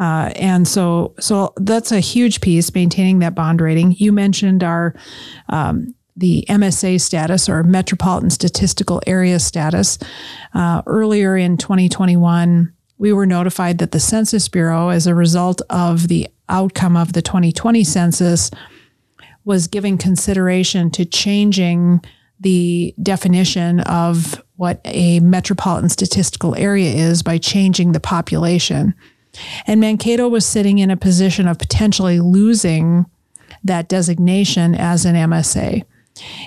[0.00, 3.92] Uh, and so, so that's a huge piece, maintaining that bond rating.
[3.92, 4.94] You mentioned our
[5.48, 9.98] um, the MSA status or Metropolitan Statistical Area status.
[10.52, 16.08] Uh, earlier in 2021, we were notified that the Census Bureau, as a result of
[16.08, 18.50] the outcome of the 2020 census,
[19.44, 22.00] was giving consideration to changing
[22.40, 28.94] the definition of what a metropolitan statistical area is by changing the population.
[29.66, 33.06] And Mankato was sitting in a position of potentially losing
[33.62, 35.84] that designation as an MSA.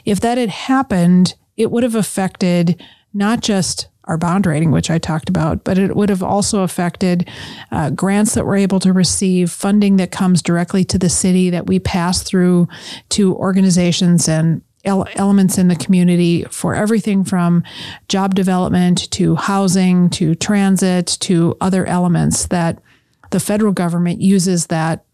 [0.05, 2.81] If that had happened, it would have affected
[3.13, 7.29] not just our bond rating, which I talked about, but it would have also affected
[7.71, 11.67] uh, grants that we're able to receive, funding that comes directly to the city that
[11.67, 12.67] we pass through
[13.10, 17.63] to organizations and elements in the community for everything from
[18.07, 22.81] job development to housing to transit to other elements that
[23.29, 25.05] the federal government uses that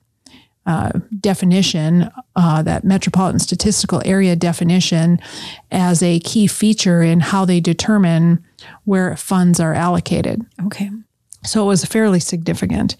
[0.67, 5.17] uh, definition, uh, that metropolitan statistical area definition,
[5.71, 8.43] as a key feature in how they determine
[8.83, 10.45] where funds are allocated.
[10.65, 10.91] Okay.
[11.45, 12.97] So it was fairly significant.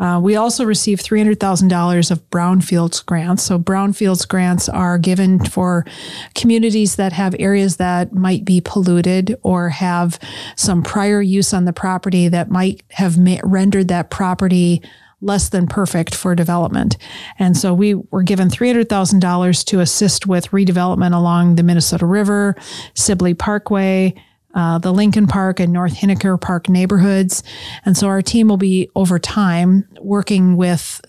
[0.00, 3.44] Uh, we also received $300,000 of Brownfields grants.
[3.44, 5.86] So, Brownfields grants are given for
[6.34, 10.18] communities that have areas that might be polluted or have
[10.56, 14.82] some prior use on the property that might have ma- rendered that property
[15.22, 16.98] less than perfect for development.
[17.38, 22.56] And so we were given $300,000 to assist with redevelopment along the Minnesota River,
[22.94, 24.14] Sibley Parkway,
[24.54, 27.42] uh, the Lincoln Park and North Henniker Park neighborhoods.
[27.86, 31.00] And so our team will be over time working with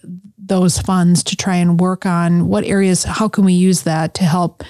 [0.46, 4.24] those funds to try and work on what areas, how can we use that to
[4.24, 4.64] help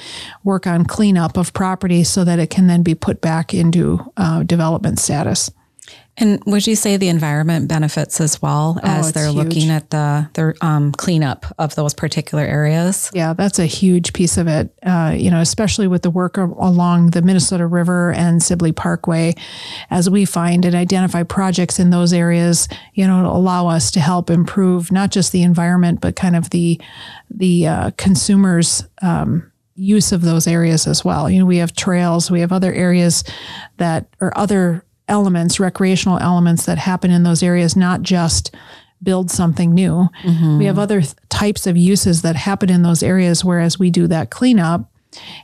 [0.43, 4.43] work on cleanup of property so that it can then be put back into uh,
[4.43, 5.51] development status.
[6.17, 9.35] And would you say the environment benefits as well oh, as they're huge.
[9.35, 13.09] looking at the the um, cleanup of those particular areas?
[13.13, 14.71] Yeah, that's a huge piece of it.
[14.83, 19.33] Uh, you know, especially with the work along the Minnesota River and Sibley Parkway,
[19.89, 24.29] as we find and identify projects in those areas, you know, allow us to help
[24.29, 26.79] improve not just the environment but kind of the
[27.29, 28.87] the uh, consumers.
[29.01, 31.27] Um, use of those areas as well.
[31.27, 33.23] You know, we have trails, we have other areas
[33.77, 38.55] that or other elements, recreational elements that happen in those areas, not just
[39.01, 40.09] build something new.
[40.23, 40.59] Mm-hmm.
[40.59, 44.07] We have other th- types of uses that happen in those areas, whereas we do
[44.07, 44.89] that cleanup.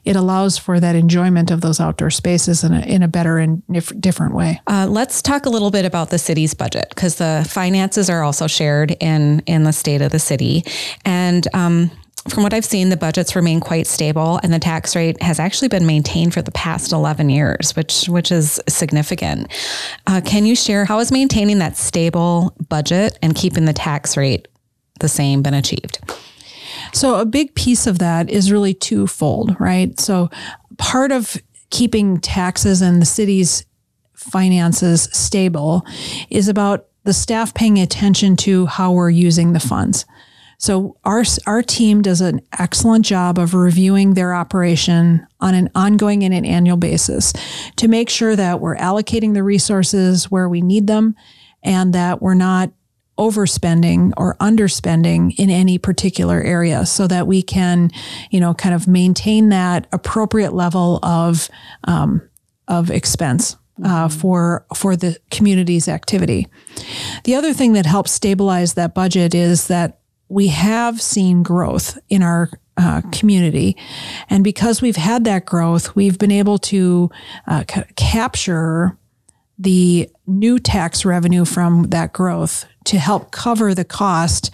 [0.03, 3.61] It allows for that enjoyment of those outdoor spaces in a, in a better and
[3.99, 4.59] different way.
[4.65, 8.47] Uh, let's talk a little bit about the city's budget because the finances are also
[8.47, 10.63] shared in in the state of the city,
[11.05, 11.91] and um,
[12.29, 15.67] from what I've seen, the budgets remain quite stable, and the tax rate has actually
[15.67, 19.51] been maintained for the past 11 years, which which is significant.
[20.07, 24.47] Uh, can you share how is maintaining that stable budget and keeping the tax rate
[24.99, 25.99] the same been achieved?
[26.93, 29.99] So a big piece of that is really twofold, right?
[29.99, 30.29] So
[30.77, 31.37] part of
[31.69, 33.65] keeping taxes and the city's
[34.15, 35.85] finances stable
[36.29, 40.05] is about the staff paying attention to how we're using the funds.
[40.59, 46.21] So our our team does an excellent job of reviewing their operation on an ongoing
[46.23, 47.33] and an annual basis
[47.77, 51.15] to make sure that we're allocating the resources where we need them
[51.63, 52.71] and that we're not
[53.17, 57.89] overspending or underspending in any particular area so that we can,
[58.29, 61.49] you know, kind of maintain that appropriate level of
[61.85, 62.21] um,
[62.67, 63.55] of expense.
[63.81, 64.19] Uh, mm-hmm.
[64.19, 66.45] for for the community's activity.
[67.23, 69.98] The other thing that helps stabilize that budget is that
[70.29, 73.75] we have seen growth in our uh, community.
[74.29, 77.09] And because we've had that growth, we've been able to
[77.45, 78.97] uh, ca- capture
[79.57, 84.51] the new tax revenue from that growth to help cover the cost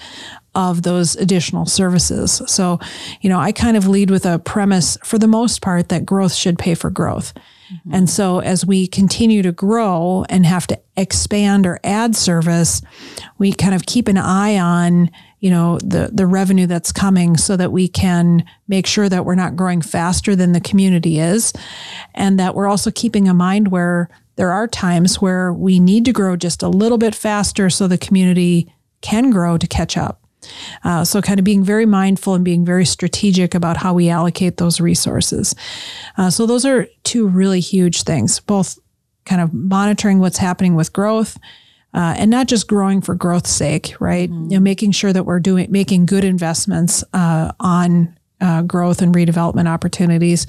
[0.55, 2.41] of those additional services.
[2.47, 2.80] So,
[3.21, 6.34] you know, I kind of lead with a premise for the most part that growth
[6.34, 7.34] should pay for growth.
[7.71, 7.93] Mm-hmm.
[7.93, 12.82] And so as we continue to grow and have to expand or add service,
[13.38, 15.11] we kind of keep an eye on
[15.45, 19.35] you know the the revenue that's coming so that we can make sure that we're
[19.35, 21.53] not growing faster than the community is
[22.15, 26.11] and that we're also keeping in mind where there are times where we need to
[26.11, 30.19] grow just a little bit faster so the community can grow to catch up
[30.83, 34.57] uh, so, kind of being very mindful and being very strategic about how we allocate
[34.57, 35.55] those resources.
[36.19, 38.77] Uh, so, those are two really huge things, both
[39.25, 41.39] kind of monitoring what's happening with growth
[41.95, 44.29] uh, and not just growing for growth's sake, right?
[44.29, 44.51] Mm-hmm.
[44.51, 49.15] You know, making sure that we're doing making good investments uh, on uh, growth and
[49.15, 50.45] redevelopment opportunities,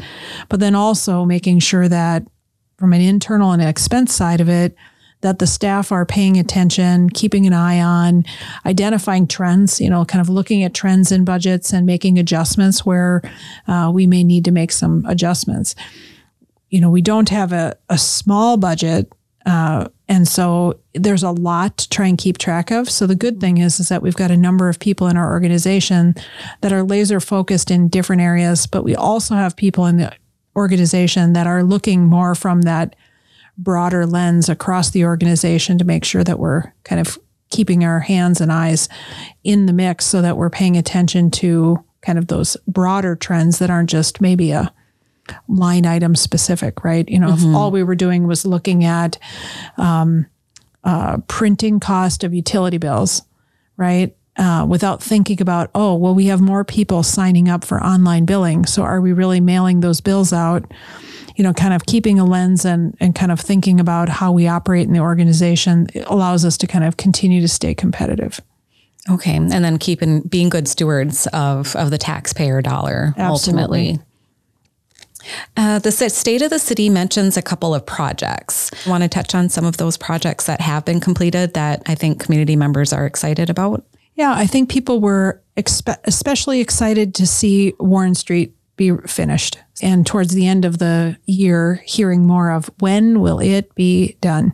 [0.49, 2.25] but then also making sure that
[2.77, 4.75] from an internal and expense side of it,
[5.21, 8.25] that the staff are paying attention, keeping an eye on,
[8.67, 13.23] identifying trends, you know, kind of looking at trends in budgets and making adjustments where
[13.69, 15.77] uh, we may need to make some adjustments.
[16.71, 19.11] You know, we don't have a, a small budget
[19.47, 22.91] uh, and so there's a lot to try and keep track of.
[22.91, 25.33] So the good thing is, is that we've got a number of people in our
[25.33, 26.17] organization
[26.61, 30.13] that are laser focused in different areas, but we also have people in the
[30.57, 32.97] organization that are looking more from that
[33.57, 37.19] broader lens across the organization to make sure that we're kind of
[37.51, 38.89] keeping our hands and eyes
[39.45, 43.71] in the mix so that we're paying attention to kind of those broader trends that
[43.71, 44.73] aren't just maybe a
[45.49, 47.09] line item specific, right?
[47.09, 47.51] You know, mm-hmm.
[47.51, 49.19] if all we were doing was looking at
[49.77, 50.27] um,
[50.85, 53.23] uh, printing cost of utility bills,
[53.77, 54.17] right?
[54.37, 58.67] Uh, without thinking about, oh, well, we have more people signing up for online billing.
[58.67, 60.71] So are we really mailing those bills out?
[61.37, 64.47] You know, kind of keeping a lens and, and kind of thinking about how we
[64.47, 68.41] operate in the organization allows us to kind of continue to stay competitive.
[69.09, 69.37] Okay.
[69.37, 73.29] And then keeping being good stewards of, of the taxpayer dollar Absolutely.
[73.29, 74.06] ultimately.
[75.57, 78.71] Uh, the state of the city mentions a couple of projects.
[78.87, 81.95] I want to touch on some of those projects that have been completed that I
[81.95, 83.85] think community members are excited about.
[84.15, 89.59] Yeah, I think people were expe- especially excited to see Warren Street be finished.
[89.83, 94.53] And towards the end of the year, hearing more of when will it be done?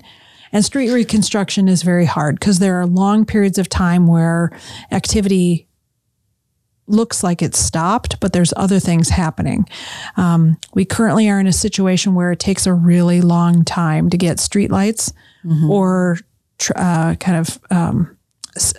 [0.53, 4.51] And street reconstruction is very hard because there are long periods of time where
[4.91, 5.67] activity
[6.93, 9.67] looks like it's stopped, but there's other things happening.
[10.17, 14.19] Um, we currently are in a situation where it takes a really long time to
[14.19, 15.13] get streetlights
[15.45, 15.71] mm-hmm.
[15.71, 16.19] or
[16.77, 18.17] uh, kind of um,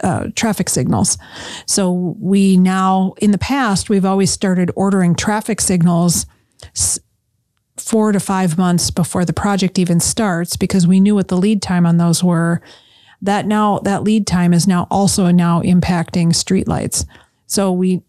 [0.01, 1.17] uh, traffic signals.
[1.65, 6.25] So we now, in the past, we've always started ordering traffic signals
[7.77, 11.61] four to five months before the project even starts because we knew what the lead
[11.61, 12.61] time on those were.
[13.21, 17.05] That now that lead time is now also now impacting streetlights.
[17.53, 18.01] So we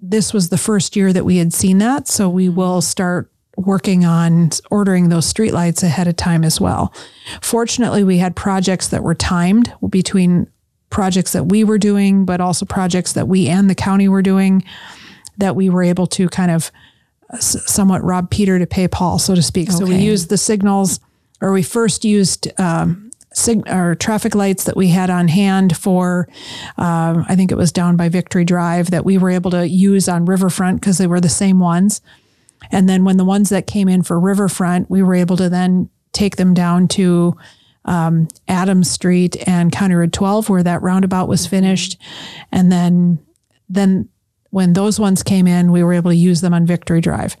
[0.00, 2.06] this was the first year that we had seen that.
[2.06, 2.56] So we mm-hmm.
[2.56, 6.94] will start working on ordering those streetlights ahead of time as well.
[7.40, 10.46] Fortunately, we had projects that were timed between
[10.90, 14.64] projects that we were doing, but also projects that we and the county were doing
[15.38, 16.70] that we were able to kind of
[17.40, 19.68] somewhat rob Peter to pay Paul, so to speak.
[19.68, 19.78] Okay.
[19.78, 21.00] So we used the signals,
[21.40, 26.28] or we first used um, sig- or traffic lights that we had on hand for,
[26.78, 30.08] um, I think it was down by Victory Drive that we were able to use
[30.08, 32.00] on Riverfront because they were the same ones.
[32.70, 35.90] And then when the ones that came in for Riverfront, we were able to then
[36.12, 37.36] take them down to
[37.84, 42.00] um, Adams Street and County Road 12, where that roundabout was finished.
[42.52, 43.18] And then,
[43.68, 44.08] then
[44.50, 47.36] when those ones came in, we were able to use them on Victory Drive.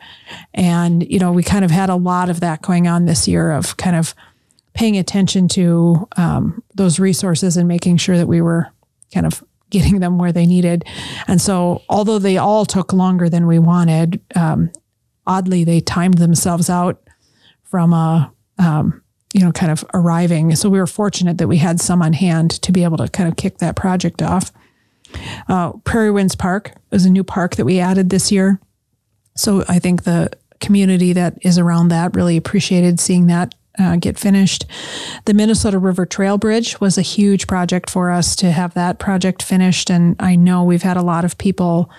[0.54, 3.52] And, you know, we kind of had a lot of that going on this year
[3.52, 4.14] of kind of
[4.74, 8.68] paying attention to um, those resources and making sure that we were
[9.12, 10.84] kind of getting them where they needed.
[11.26, 14.70] And so, although they all took longer than we wanted, um,
[15.26, 17.02] oddly, they timed themselves out
[17.64, 19.02] from a, um,
[19.32, 20.54] you know, kind of arriving.
[20.56, 23.28] So we were fortunate that we had some on hand to be able to kind
[23.28, 24.52] of kick that project off.
[25.48, 28.60] Uh, Prairie Winds Park is a new park that we added this year.
[29.36, 34.18] So I think the community that is around that really appreciated seeing that uh, get
[34.18, 34.66] finished.
[35.24, 39.42] The Minnesota River Trail Bridge was a huge project for us to have that project
[39.42, 39.90] finished.
[39.90, 41.90] And I know we've had a lot of people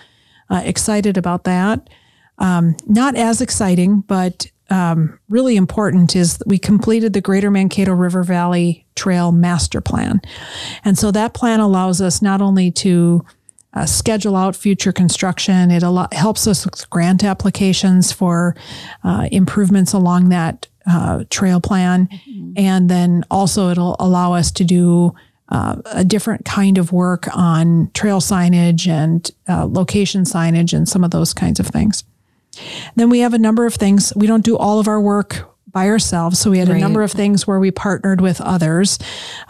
[0.49, 1.89] uh, excited about that.
[2.37, 7.93] Um, not as exciting, but um, really important is that we completed the Greater Mankato
[7.93, 10.21] River Valley Trail Master Plan.
[10.83, 13.25] And so that plan allows us not only to
[13.73, 18.55] uh, schedule out future construction, it al- helps us with grant applications for
[19.03, 22.07] uh, improvements along that uh, trail plan.
[22.07, 22.53] Mm-hmm.
[22.57, 25.15] And then also it'll allow us to do
[25.49, 31.03] uh, a different kind of work on trail signage and uh, location signage and some
[31.03, 32.03] of those kinds of things.
[32.95, 34.13] Then we have a number of things.
[34.15, 36.39] We don't do all of our work by ourselves.
[36.39, 36.77] So we had right.
[36.77, 38.99] a number of things where we partnered with others.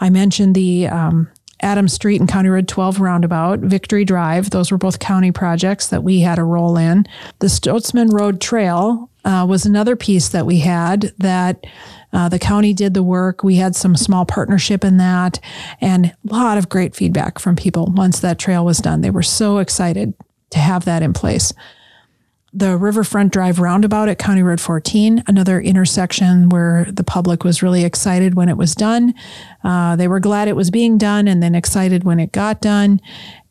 [0.00, 1.30] I mentioned the um,
[1.60, 4.50] Adams Street and County Road 12 roundabout, Victory Drive.
[4.50, 7.06] Those were both county projects that we had a role in.
[7.38, 11.64] The Stoltzman Road Trail uh, was another piece that we had that
[12.12, 13.42] uh, the county did the work.
[13.42, 15.40] We had some small partnership in that
[15.80, 19.00] and a lot of great feedback from people once that trail was done.
[19.00, 20.14] They were so excited
[20.50, 21.52] to have that in place
[22.54, 27.84] the Riverfront Drive roundabout at County Road 14, another intersection where the public was really
[27.84, 29.12] excited when it was done.
[29.64, 33.00] Uh, they were glad it was being done and then excited when it got done.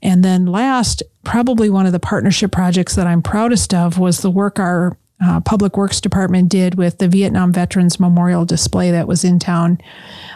[0.02, 4.32] And then last, probably one of the partnership projects that I'm proudest of was the
[4.32, 9.24] work our uh, Public Works Department did with the Vietnam Veterans Memorial display that was
[9.24, 9.80] in town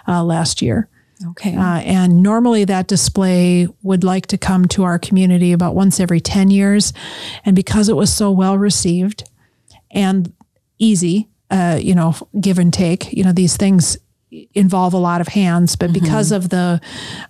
[0.08, 0.90] uh, last year.
[1.30, 1.56] Okay.
[1.56, 6.20] Uh, and normally that display would like to come to our community about once every
[6.20, 6.94] 10 years.
[7.44, 9.28] And because it was so well received
[9.90, 10.32] and
[10.78, 13.98] easy, uh, you know, give and take, you know, these things
[14.54, 16.04] involve a lot of hands, but mm-hmm.
[16.04, 16.80] because of the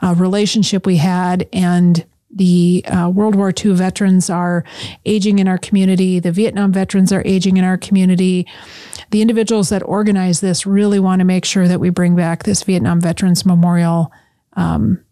[0.01, 4.63] uh, relationship we had and the uh, World War II veterans are
[5.05, 6.19] aging in our community.
[6.19, 8.47] The Vietnam veterans are aging in our community.
[9.11, 12.63] The individuals that organize this really want to make sure that we bring back this
[12.63, 14.11] Vietnam Veterans Memorial,
[14.53, 15.03] um,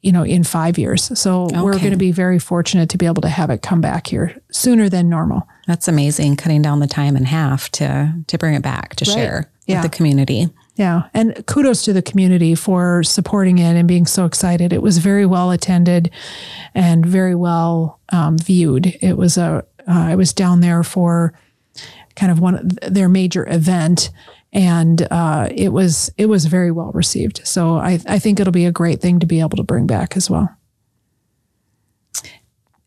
[0.00, 1.18] you know, in five years.
[1.18, 1.60] So okay.
[1.60, 4.40] we're going to be very fortunate to be able to have it come back here
[4.52, 5.48] sooner than normal.
[5.66, 9.14] That's amazing, cutting down the time in half to to bring it back to right.
[9.14, 9.82] share yeah.
[9.82, 10.48] with the community.
[10.80, 11.10] Yeah.
[11.12, 14.72] And kudos to the community for supporting it and being so excited.
[14.72, 16.10] It was very well attended
[16.74, 18.86] and very well um, viewed.
[19.02, 21.34] It was a, uh, I was down there for
[22.16, 24.08] kind of one their major event
[24.54, 27.46] and uh, it was it was very well received.
[27.46, 30.16] So I, I think it'll be a great thing to be able to bring back
[30.16, 30.48] as well.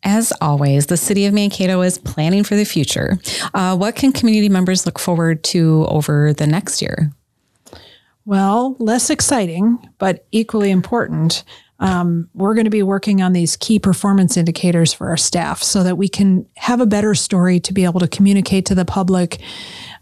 [0.02, 3.20] As always, the City of Mankato is planning for the future.
[3.54, 7.12] Uh, what can community members look forward to over the next year?
[8.26, 11.44] Well, less exciting, but equally important.
[11.80, 15.84] Um, we're going to be working on these key performance indicators for our staff so
[15.84, 19.42] that we can have a better story to be able to communicate to the public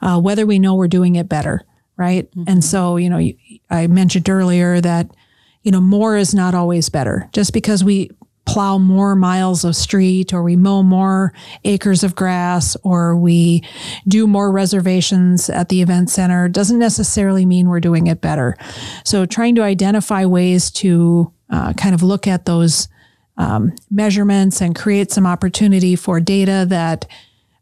[0.01, 1.65] uh, whether we know we're doing it better
[2.01, 2.31] right?
[2.31, 2.43] Mm-hmm.
[2.47, 3.31] And so, you know,
[3.69, 5.11] I mentioned earlier that,
[5.61, 7.29] you know, more is not always better.
[7.31, 8.09] Just because we
[8.45, 11.33] plow more miles of street or we mow more
[11.63, 13.63] acres of grass or we
[14.07, 18.57] do more reservations at the event center doesn't necessarily mean we're doing it better.
[19.05, 22.87] So trying to identify ways to uh, kind of look at those
[23.37, 27.07] um, measurements and create some opportunity for data that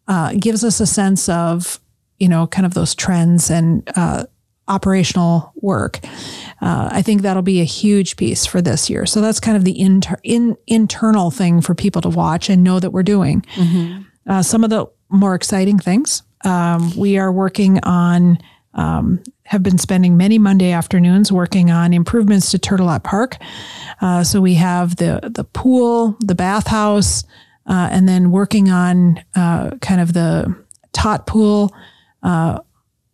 [0.07, 1.80] uh, gives us a sense of
[2.19, 4.25] you know, kind of those trends and uh,
[4.70, 5.99] operational work.
[6.61, 9.05] Uh, I think that'll be a huge piece for this year.
[9.05, 12.80] So that's kind of the inter- in, internal thing for people to watch and know
[12.80, 13.41] that we're doing.
[13.55, 14.03] Mm-hmm.
[14.28, 18.38] Uh, some of the more exciting things um, we are working on.
[18.76, 23.36] Um, have been spending many Monday afternoons working on improvements to Tourtellotte Park.
[23.99, 27.24] Uh, so we have the the pool, the bathhouse,
[27.65, 30.55] uh, and then working on uh, kind of the
[30.93, 31.74] tot pool
[32.22, 32.59] uh,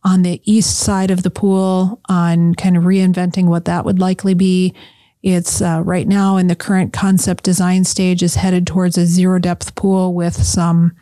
[0.05, 4.35] on the east side of the pool on kind of reinventing what that would likely
[4.35, 4.73] be.
[5.23, 9.39] It's uh, right now in the current concept design stage is headed towards a zero
[9.39, 10.95] depth pool with some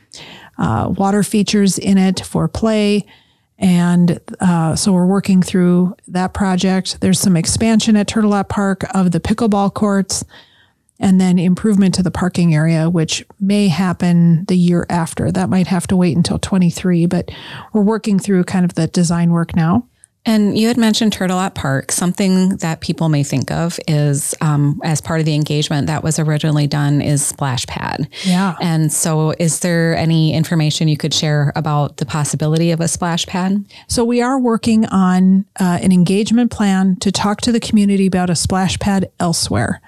[0.58, 3.06] uh, water features in it for play.
[3.60, 7.02] And uh, so we're working through that project.
[7.02, 10.24] There's some expansion at Tourtellotte Park of the pickleball courts
[11.04, 15.32] and then improvement to the parking area, which may happen the year after.
[15.32, 17.30] That might have to wait until 23, but
[17.74, 19.86] we're working through kind of the design work now.
[20.26, 21.92] And you had mentioned Tourtellotte Park.
[21.92, 26.18] Something that people may think of is, um, as part of the engagement that was
[26.18, 28.08] originally done, is splash pad.
[28.24, 28.56] Yeah.
[28.62, 33.26] And so, is there any information you could share about the possibility of a splash
[33.26, 33.66] pad?
[33.90, 38.30] So, we are working on uh, an engagement plan to talk to the community about
[38.30, 39.82] a splash pad elsewhere.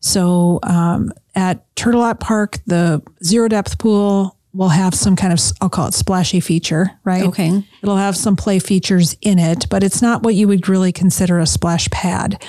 [0.00, 5.70] So um, at Tourtellotte Park, the zero depth pool will have some kind of I'll
[5.70, 7.22] call it splashy feature, right?
[7.24, 7.62] Okay.
[7.82, 11.38] It'll have some play features in it, but it's not what you would really consider
[11.38, 12.42] a splash pad.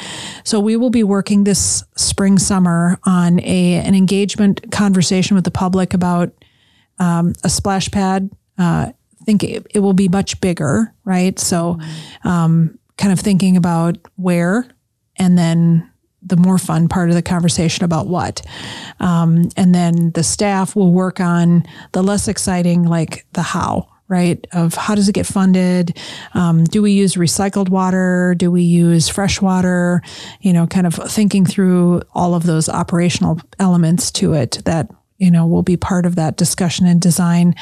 [0.43, 5.51] So we will be working this spring summer on a an engagement conversation with the
[5.51, 6.33] public about
[6.97, 8.29] um, a splash pad.
[8.57, 8.91] Uh,
[9.23, 11.37] think it, it, will be much bigger, right?
[11.39, 11.79] So,
[12.23, 14.67] um, kind of thinking about where
[15.17, 15.90] and then
[16.23, 18.41] the more fun part of the conversation about what.
[18.99, 24.45] Um, and then the staff will work on the less exciting, like the how, right?
[24.53, 25.97] Of how does it get funded?
[26.33, 28.35] Um, do we use recycled water?
[28.37, 30.01] Do we use fresh water?
[30.41, 35.29] You know, kind of thinking through all of those operational elements to it that you
[35.29, 37.53] know will be part of that discussion and design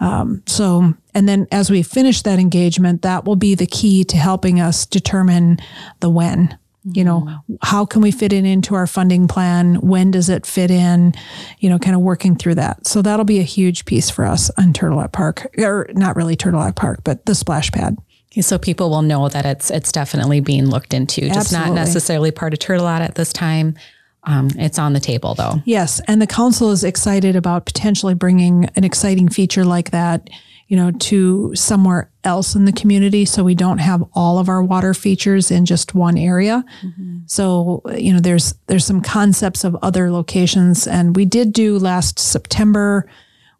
[0.00, 4.18] um, so and then as we finish that engagement that will be the key to
[4.18, 5.58] helping us determine
[6.00, 7.54] the when you know mm-hmm.
[7.62, 9.76] how can we fit it into our funding plan?
[9.76, 11.14] When does it fit in?
[11.58, 12.86] You know kind of working through that.
[12.86, 16.76] So that'll be a huge piece for us on Tourtellotte park or not really Tourtellotte
[16.76, 17.96] park but the splash pad.
[18.40, 21.70] So people will know that it's it's definitely being looked into just Absolutely.
[21.70, 23.76] not necessarily part of Tourtellotte at this time.
[24.24, 25.62] Um, it's on the table though.
[25.64, 30.28] Yes and the council is excited about potentially bringing an exciting feature like that
[30.70, 33.24] you know, to somewhere else in the community.
[33.24, 36.64] So we don't have all of our water features in just one area.
[36.82, 37.18] Mm-hmm.
[37.26, 40.86] So, you know, there's, there's some concepts of other locations.
[40.86, 43.10] And we did do last September,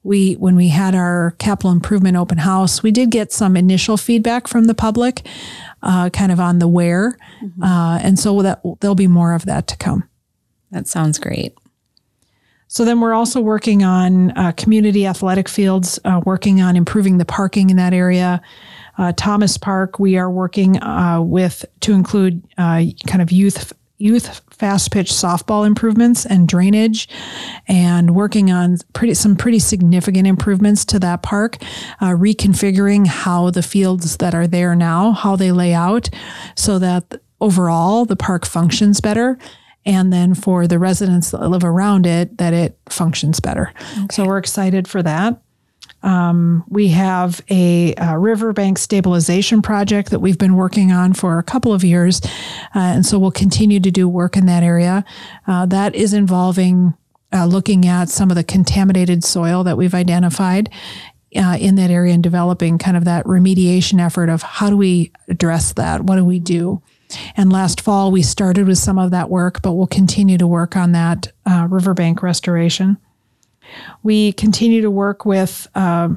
[0.05, 4.47] we, when we had our capital improvement open house, we did get some initial feedback
[4.47, 5.27] from the public,
[5.83, 7.19] uh, kind of on the where.
[7.43, 7.61] Mm-hmm.
[7.61, 10.09] Uh, and so that there'll be more of that to come.
[10.71, 11.59] That sounds great.
[12.71, 17.25] So then we're also working on uh, community athletic fields, uh, working on improving the
[17.25, 18.41] parking in that area.
[18.97, 24.41] Uh, Thomas Park, we are working uh, with to include uh, kind of youth youth
[24.51, 27.09] fast pitch softball improvements and drainage,
[27.67, 31.57] and working on pretty some pretty significant improvements to that park,
[32.01, 36.09] uh, reconfiguring how the fields that are there now how they lay out,
[36.55, 39.37] so that overall the park functions better
[39.87, 43.73] and then for the residents that live around it that it functions better.
[43.93, 44.07] Okay.
[44.11, 45.41] so we're excited for that.
[46.03, 51.43] Um, we have a, a, riverbank stabilization project that we've been working on for a
[51.43, 52.23] couple of years
[52.75, 55.05] uh, and so we'll continue to do work in that area.
[55.47, 56.95] Uh, that is involving
[57.33, 60.71] uh, looking at some of the contaminated soil that we've identified
[61.37, 65.13] uh, in that area and developing kind of that remediation effort of how do we
[65.29, 66.03] address that?
[66.03, 66.83] What do we do
[67.37, 70.77] and last fall, we started with some of that work, but we'll continue to work
[70.77, 72.97] on that uh, riverbank restoration.
[74.03, 76.11] We continue to work with uh,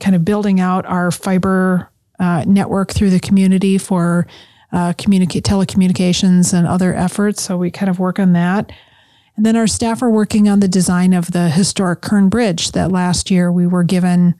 [0.00, 4.26] kind of building out our fiber uh, network through the community for
[4.72, 7.42] uh, communicate telecommunications and other efforts.
[7.42, 8.72] So we kind of work on that.
[9.36, 12.92] And then our staff are working on the design of the historic Kern Bridge that
[12.92, 14.34] last year we were given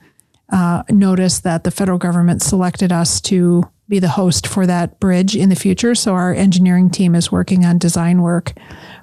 [0.52, 5.36] uh, notice that the federal government selected us to be the host for that bridge
[5.36, 5.94] in the future.
[5.94, 8.52] So our engineering team is working on design work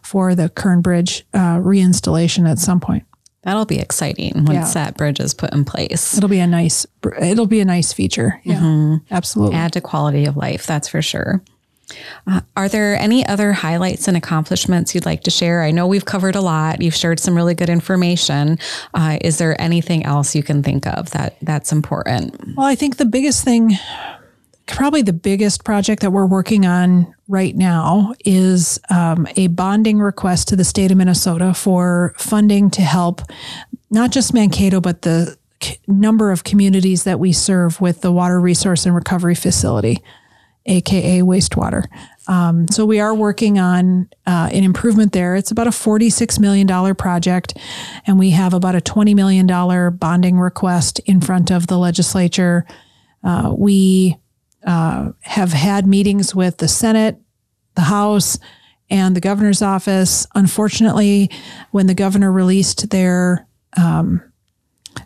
[0.02, 3.04] for the Kern Bridge uh, reinstallation at some point.
[3.44, 4.86] That'll be exciting once yeah.
[4.86, 6.16] that bridge is put in place.
[6.16, 6.86] It'll be a nice
[7.20, 8.40] it'll be a nice feature.
[8.44, 8.60] Yeah.
[8.60, 9.14] Mm-hmm.
[9.14, 9.56] Absolutely.
[9.56, 11.42] Add to quality of life, that's for sure.
[12.28, 15.64] Uh, are there any other highlights and accomplishments you'd like to share?
[15.64, 16.82] I know we've covered a lot.
[16.82, 18.60] You've shared some really good information.
[18.94, 22.40] Uh, is there anything else you can think of that that's important?
[22.56, 23.72] Well, I think the biggest thing,
[24.72, 30.48] probably the biggest project that we're working on right now, is um, a bonding request
[30.50, 33.22] to the state of Minnesota for funding to help
[33.90, 35.38] not just Mankato, but the
[35.88, 40.02] number of communities that we serve with the water resource and recovery facility
[40.68, 41.86] aka wastewater.
[42.28, 45.36] Um, so we are working on uh, an improvement there.
[45.36, 47.58] It's about a $46 million project,
[48.06, 49.48] and we have about a $20 million
[49.98, 52.66] bonding request in front of the legislature.
[53.24, 54.18] Uh, we
[54.66, 57.18] uh, have had meetings with the Senate,
[57.76, 58.38] the House,
[58.90, 60.28] and the governor's office.
[60.36, 61.30] Unfortunately,
[61.72, 63.48] when the governor released their
[63.78, 64.22] um,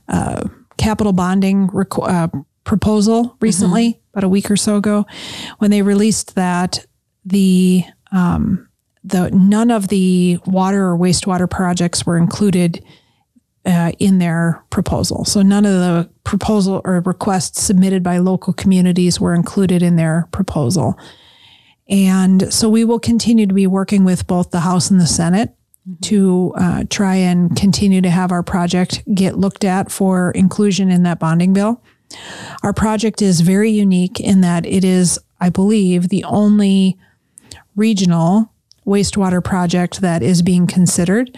[0.08, 0.48] uh,
[0.78, 2.28] capital bonding requ- uh,
[2.64, 4.00] proposal recently, mm-hmm.
[4.14, 5.06] about a week or so ago,
[5.60, 6.86] when they released that
[7.24, 8.68] the um,
[9.04, 12.84] the none of the water or wastewater projects were included
[13.66, 15.26] uh, in their proposal.
[15.26, 20.28] So none of the proposal or requests submitted by local communities were included in their
[20.32, 21.00] proposal.
[21.88, 25.56] And so we will continue to be working with both the House and the Senate
[26.02, 31.04] to uh, try and continue to have our project get looked at for inclusion in
[31.04, 31.84] that bonding bill.
[32.64, 36.98] Our project is very unique in that it is, I believe, the only
[37.76, 38.52] regional
[38.86, 41.38] wastewater project that is being considered.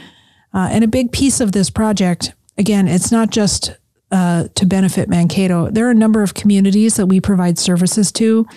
[0.58, 3.78] Uh, and a big piece of this project, again, it's not just
[4.10, 5.70] uh, to benefit Mankato.
[5.70, 8.48] There are a number of communities that we provide services to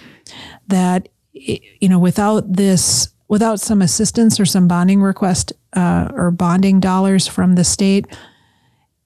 [0.69, 6.81] that, you know, without this, without some assistance or some bonding request uh, or bonding
[6.81, 8.07] dollars from the state,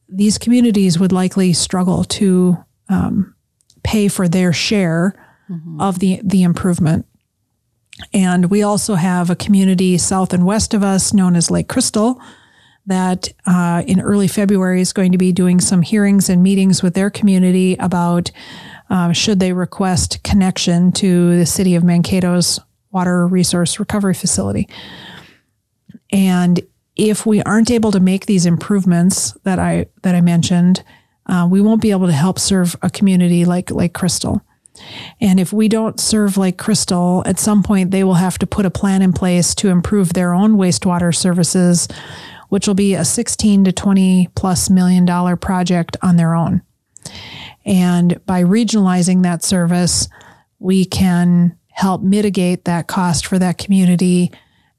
[0.09, 2.57] these communities would likely struggle to
[2.88, 3.34] um,
[3.82, 5.16] pay for their share
[5.51, 5.80] mm-hmm.
[5.80, 7.07] of the the improvement.
[8.12, 12.20] And we also have a community south and west of us known as Lake Crystal
[12.87, 16.95] that uh, in early February is going to be doing some hearings and meetings with
[16.95, 18.30] their community about
[18.91, 22.61] uh, should they request connection to the city of Mankato's
[22.91, 24.68] water resource recovery facility.
[26.12, 26.61] And
[26.97, 30.85] if we aren't able to make these improvements that I that I mentioned,
[31.26, 34.43] uh, we won't be able to help serve a community like Lake Crystal.
[35.20, 38.66] And if we don't serve Lake Crystal, at some point they will have to put
[38.66, 41.89] a plan in place to improve their own wastewater services,
[42.49, 46.62] which will be a 16 to 20 plus million dollar project on their own.
[47.64, 50.09] And by regionalizing that service,
[50.59, 54.30] we can help mitigate that cost for that community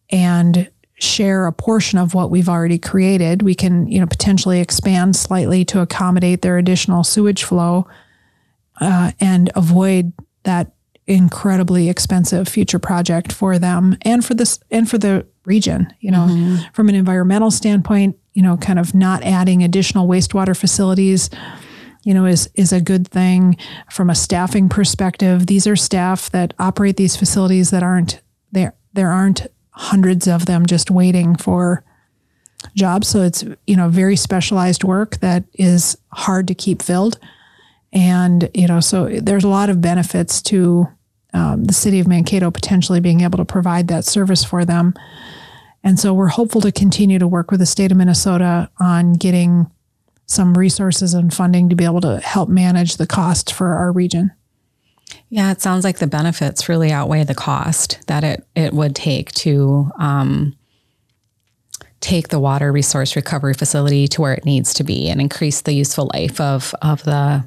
[0.09, 3.41] and share a portion of what we've already created.
[3.41, 7.88] We can, you know, potentially expand slightly to accommodate their additional sewage flow
[8.80, 10.13] uh, and avoid
[10.43, 10.72] that
[11.07, 15.93] incredibly expensive future project for them and for this and for the region.
[16.00, 16.74] You know, mm-hmm.
[16.74, 21.30] from an environmental standpoint, you know, kind of not adding additional wastewater facilities.
[22.04, 23.58] You know, is is a good thing
[23.89, 25.48] from a staffing perspective.
[25.48, 28.22] These are staff that operate these facilities that aren't
[28.52, 28.76] there.
[28.93, 31.84] There aren't hundreds of them just waiting for
[32.76, 33.08] jobs.
[33.08, 37.20] So it's, you know, very specialized work that is hard to keep filled.
[37.91, 40.88] And, you know, so there's a lot of benefits to
[41.36, 44.94] um, the city of Mankato potentially being able to provide that service for them.
[45.84, 49.70] And so we're hopeful to continue to work with the state of Minnesota on getting
[50.26, 54.32] some resources and funding to be able to help manage the cost for our region.
[55.30, 59.32] Yeah, it sounds like the benefits really outweigh the cost that it it would take
[59.34, 60.56] to um,
[62.00, 65.74] take the water resource recovery facility to where it needs to be and increase the
[65.74, 67.44] useful life of of the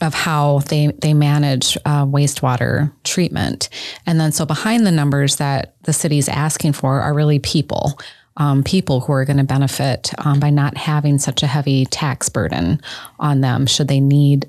[0.00, 3.68] of how they they manage uh, wastewater treatment.
[4.06, 7.98] And then so behind the numbers that the city's asking for are really people.
[8.36, 12.30] Um, people who are going to benefit um, by not having such a heavy tax
[12.30, 12.80] burden
[13.18, 14.48] on them should they need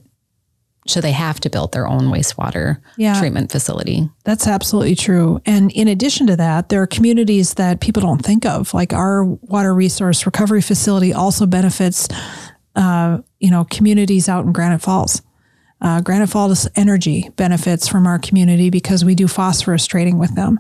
[0.88, 4.10] should they have to build their own wastewater yeah, treatment facility.
[4.24, 5.41] That's absolutely true.
[5.45, 9.26] And in addition to that, there are communities that people don't think of, like our
[9.26, 12.08] water resource recovery facility also benefits,
[12.76, 15.22] uh, you know, communities out in Granite Falls.
[15.82, 20.60] Uh, Granite Falls Energy benefits from our community because we do phosphorus trading with them.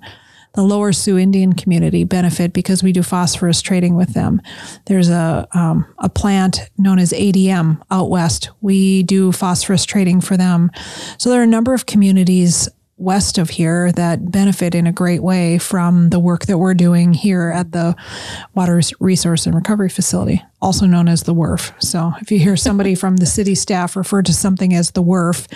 [0.53, 4.41] the Lower Sioux Indian community benefit because we do phosphorus trading with them.
[4.85, 8.49] There's a um, a plant known as ADM out west.
[8.59, 10.69] We do phosphorus trading for them.
[11.17, 12.67] So there are a number of communities
[12.97, 17.13] west of here that benefit in a great way from the work that we're doing
[17.13, 17.95] here at the
[18.53, 21.81] Water Resource and Recovery Facility, also known as the WRF.
[21.81, 25.47] So if you hear somebody from the city staff refer to something as the WRF,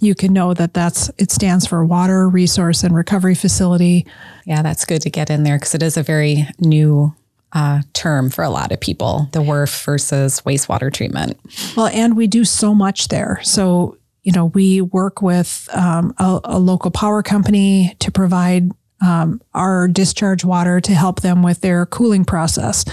[0.00, 4.06] you can know that that's it stands for Water Resource and Recovery Facility.
[4.44, 7.14] Yeah, that's good to get in there because it is a very new
[7.52, 11.38] uh, term for a lot of people the WRF versus wastewater treatment.
[11.76, 13.40] Well, and we do so much there.
[13.42, 13.96] So
[14.28, 18.70] you know, we work with um, a, a, local power company to provide
[19.00, 22.84] um, our discharge water to help them with their cooling process.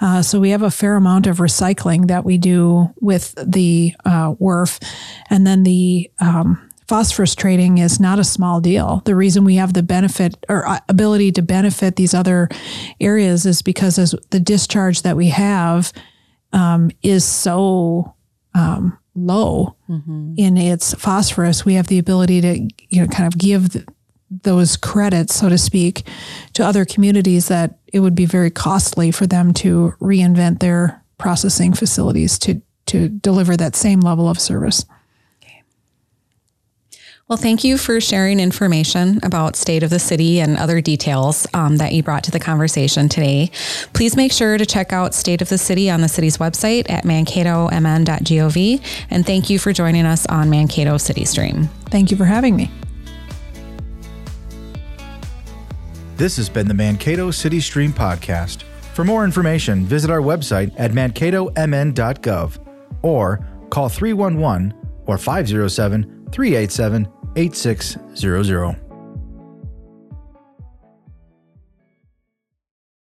[0.00, 4.34] Uh, so we have a fair amount of recycling that we do with the uh,
[4.34, 4.82] WRF,
[5.30, 9.02] and then the um, phosphorus trading is not a small deal.
[9.04, 12.48] The reason we have the benefit or uh, ability to benefit these other
[13.00, 15.92] areas is because as the discharge that we have
[16.52, 18.14] um, is so
[18.54, 20.34] um, low mm-hmm.
[20.36, 23.84] in its phosphorus, we have the ability to you know kind of give the,
[24.30, 26.06] those credits, so to speak,
[26.52, 31.72] to other communities that it would be very costly for them to reinvent their processing
[31.72, 34.84] facilities to to deliver that same level of service.
[37.28, 41.78] Well, thank you for sharing information about state of the city and other details um,
[41.78, 43.50] that you brought to the conversation today.
[43.94, 47.02] Please make sure to check out State of the City on the city's website at
[47.02, 49.06] mankatoMN.gov.
[49.10, 51.64] And thank you for joining us on Mankato City Stream.
[51.86, 52.70] Thank you for having me.
[56.16, 58.62] This has been the Mankato City Stream podcast.
[58.94, 62.58] For more information, visit our website at mankatomn.gov
[63.02, 64.72] or call 311
[65.04, 68.85] or 507 387 8600.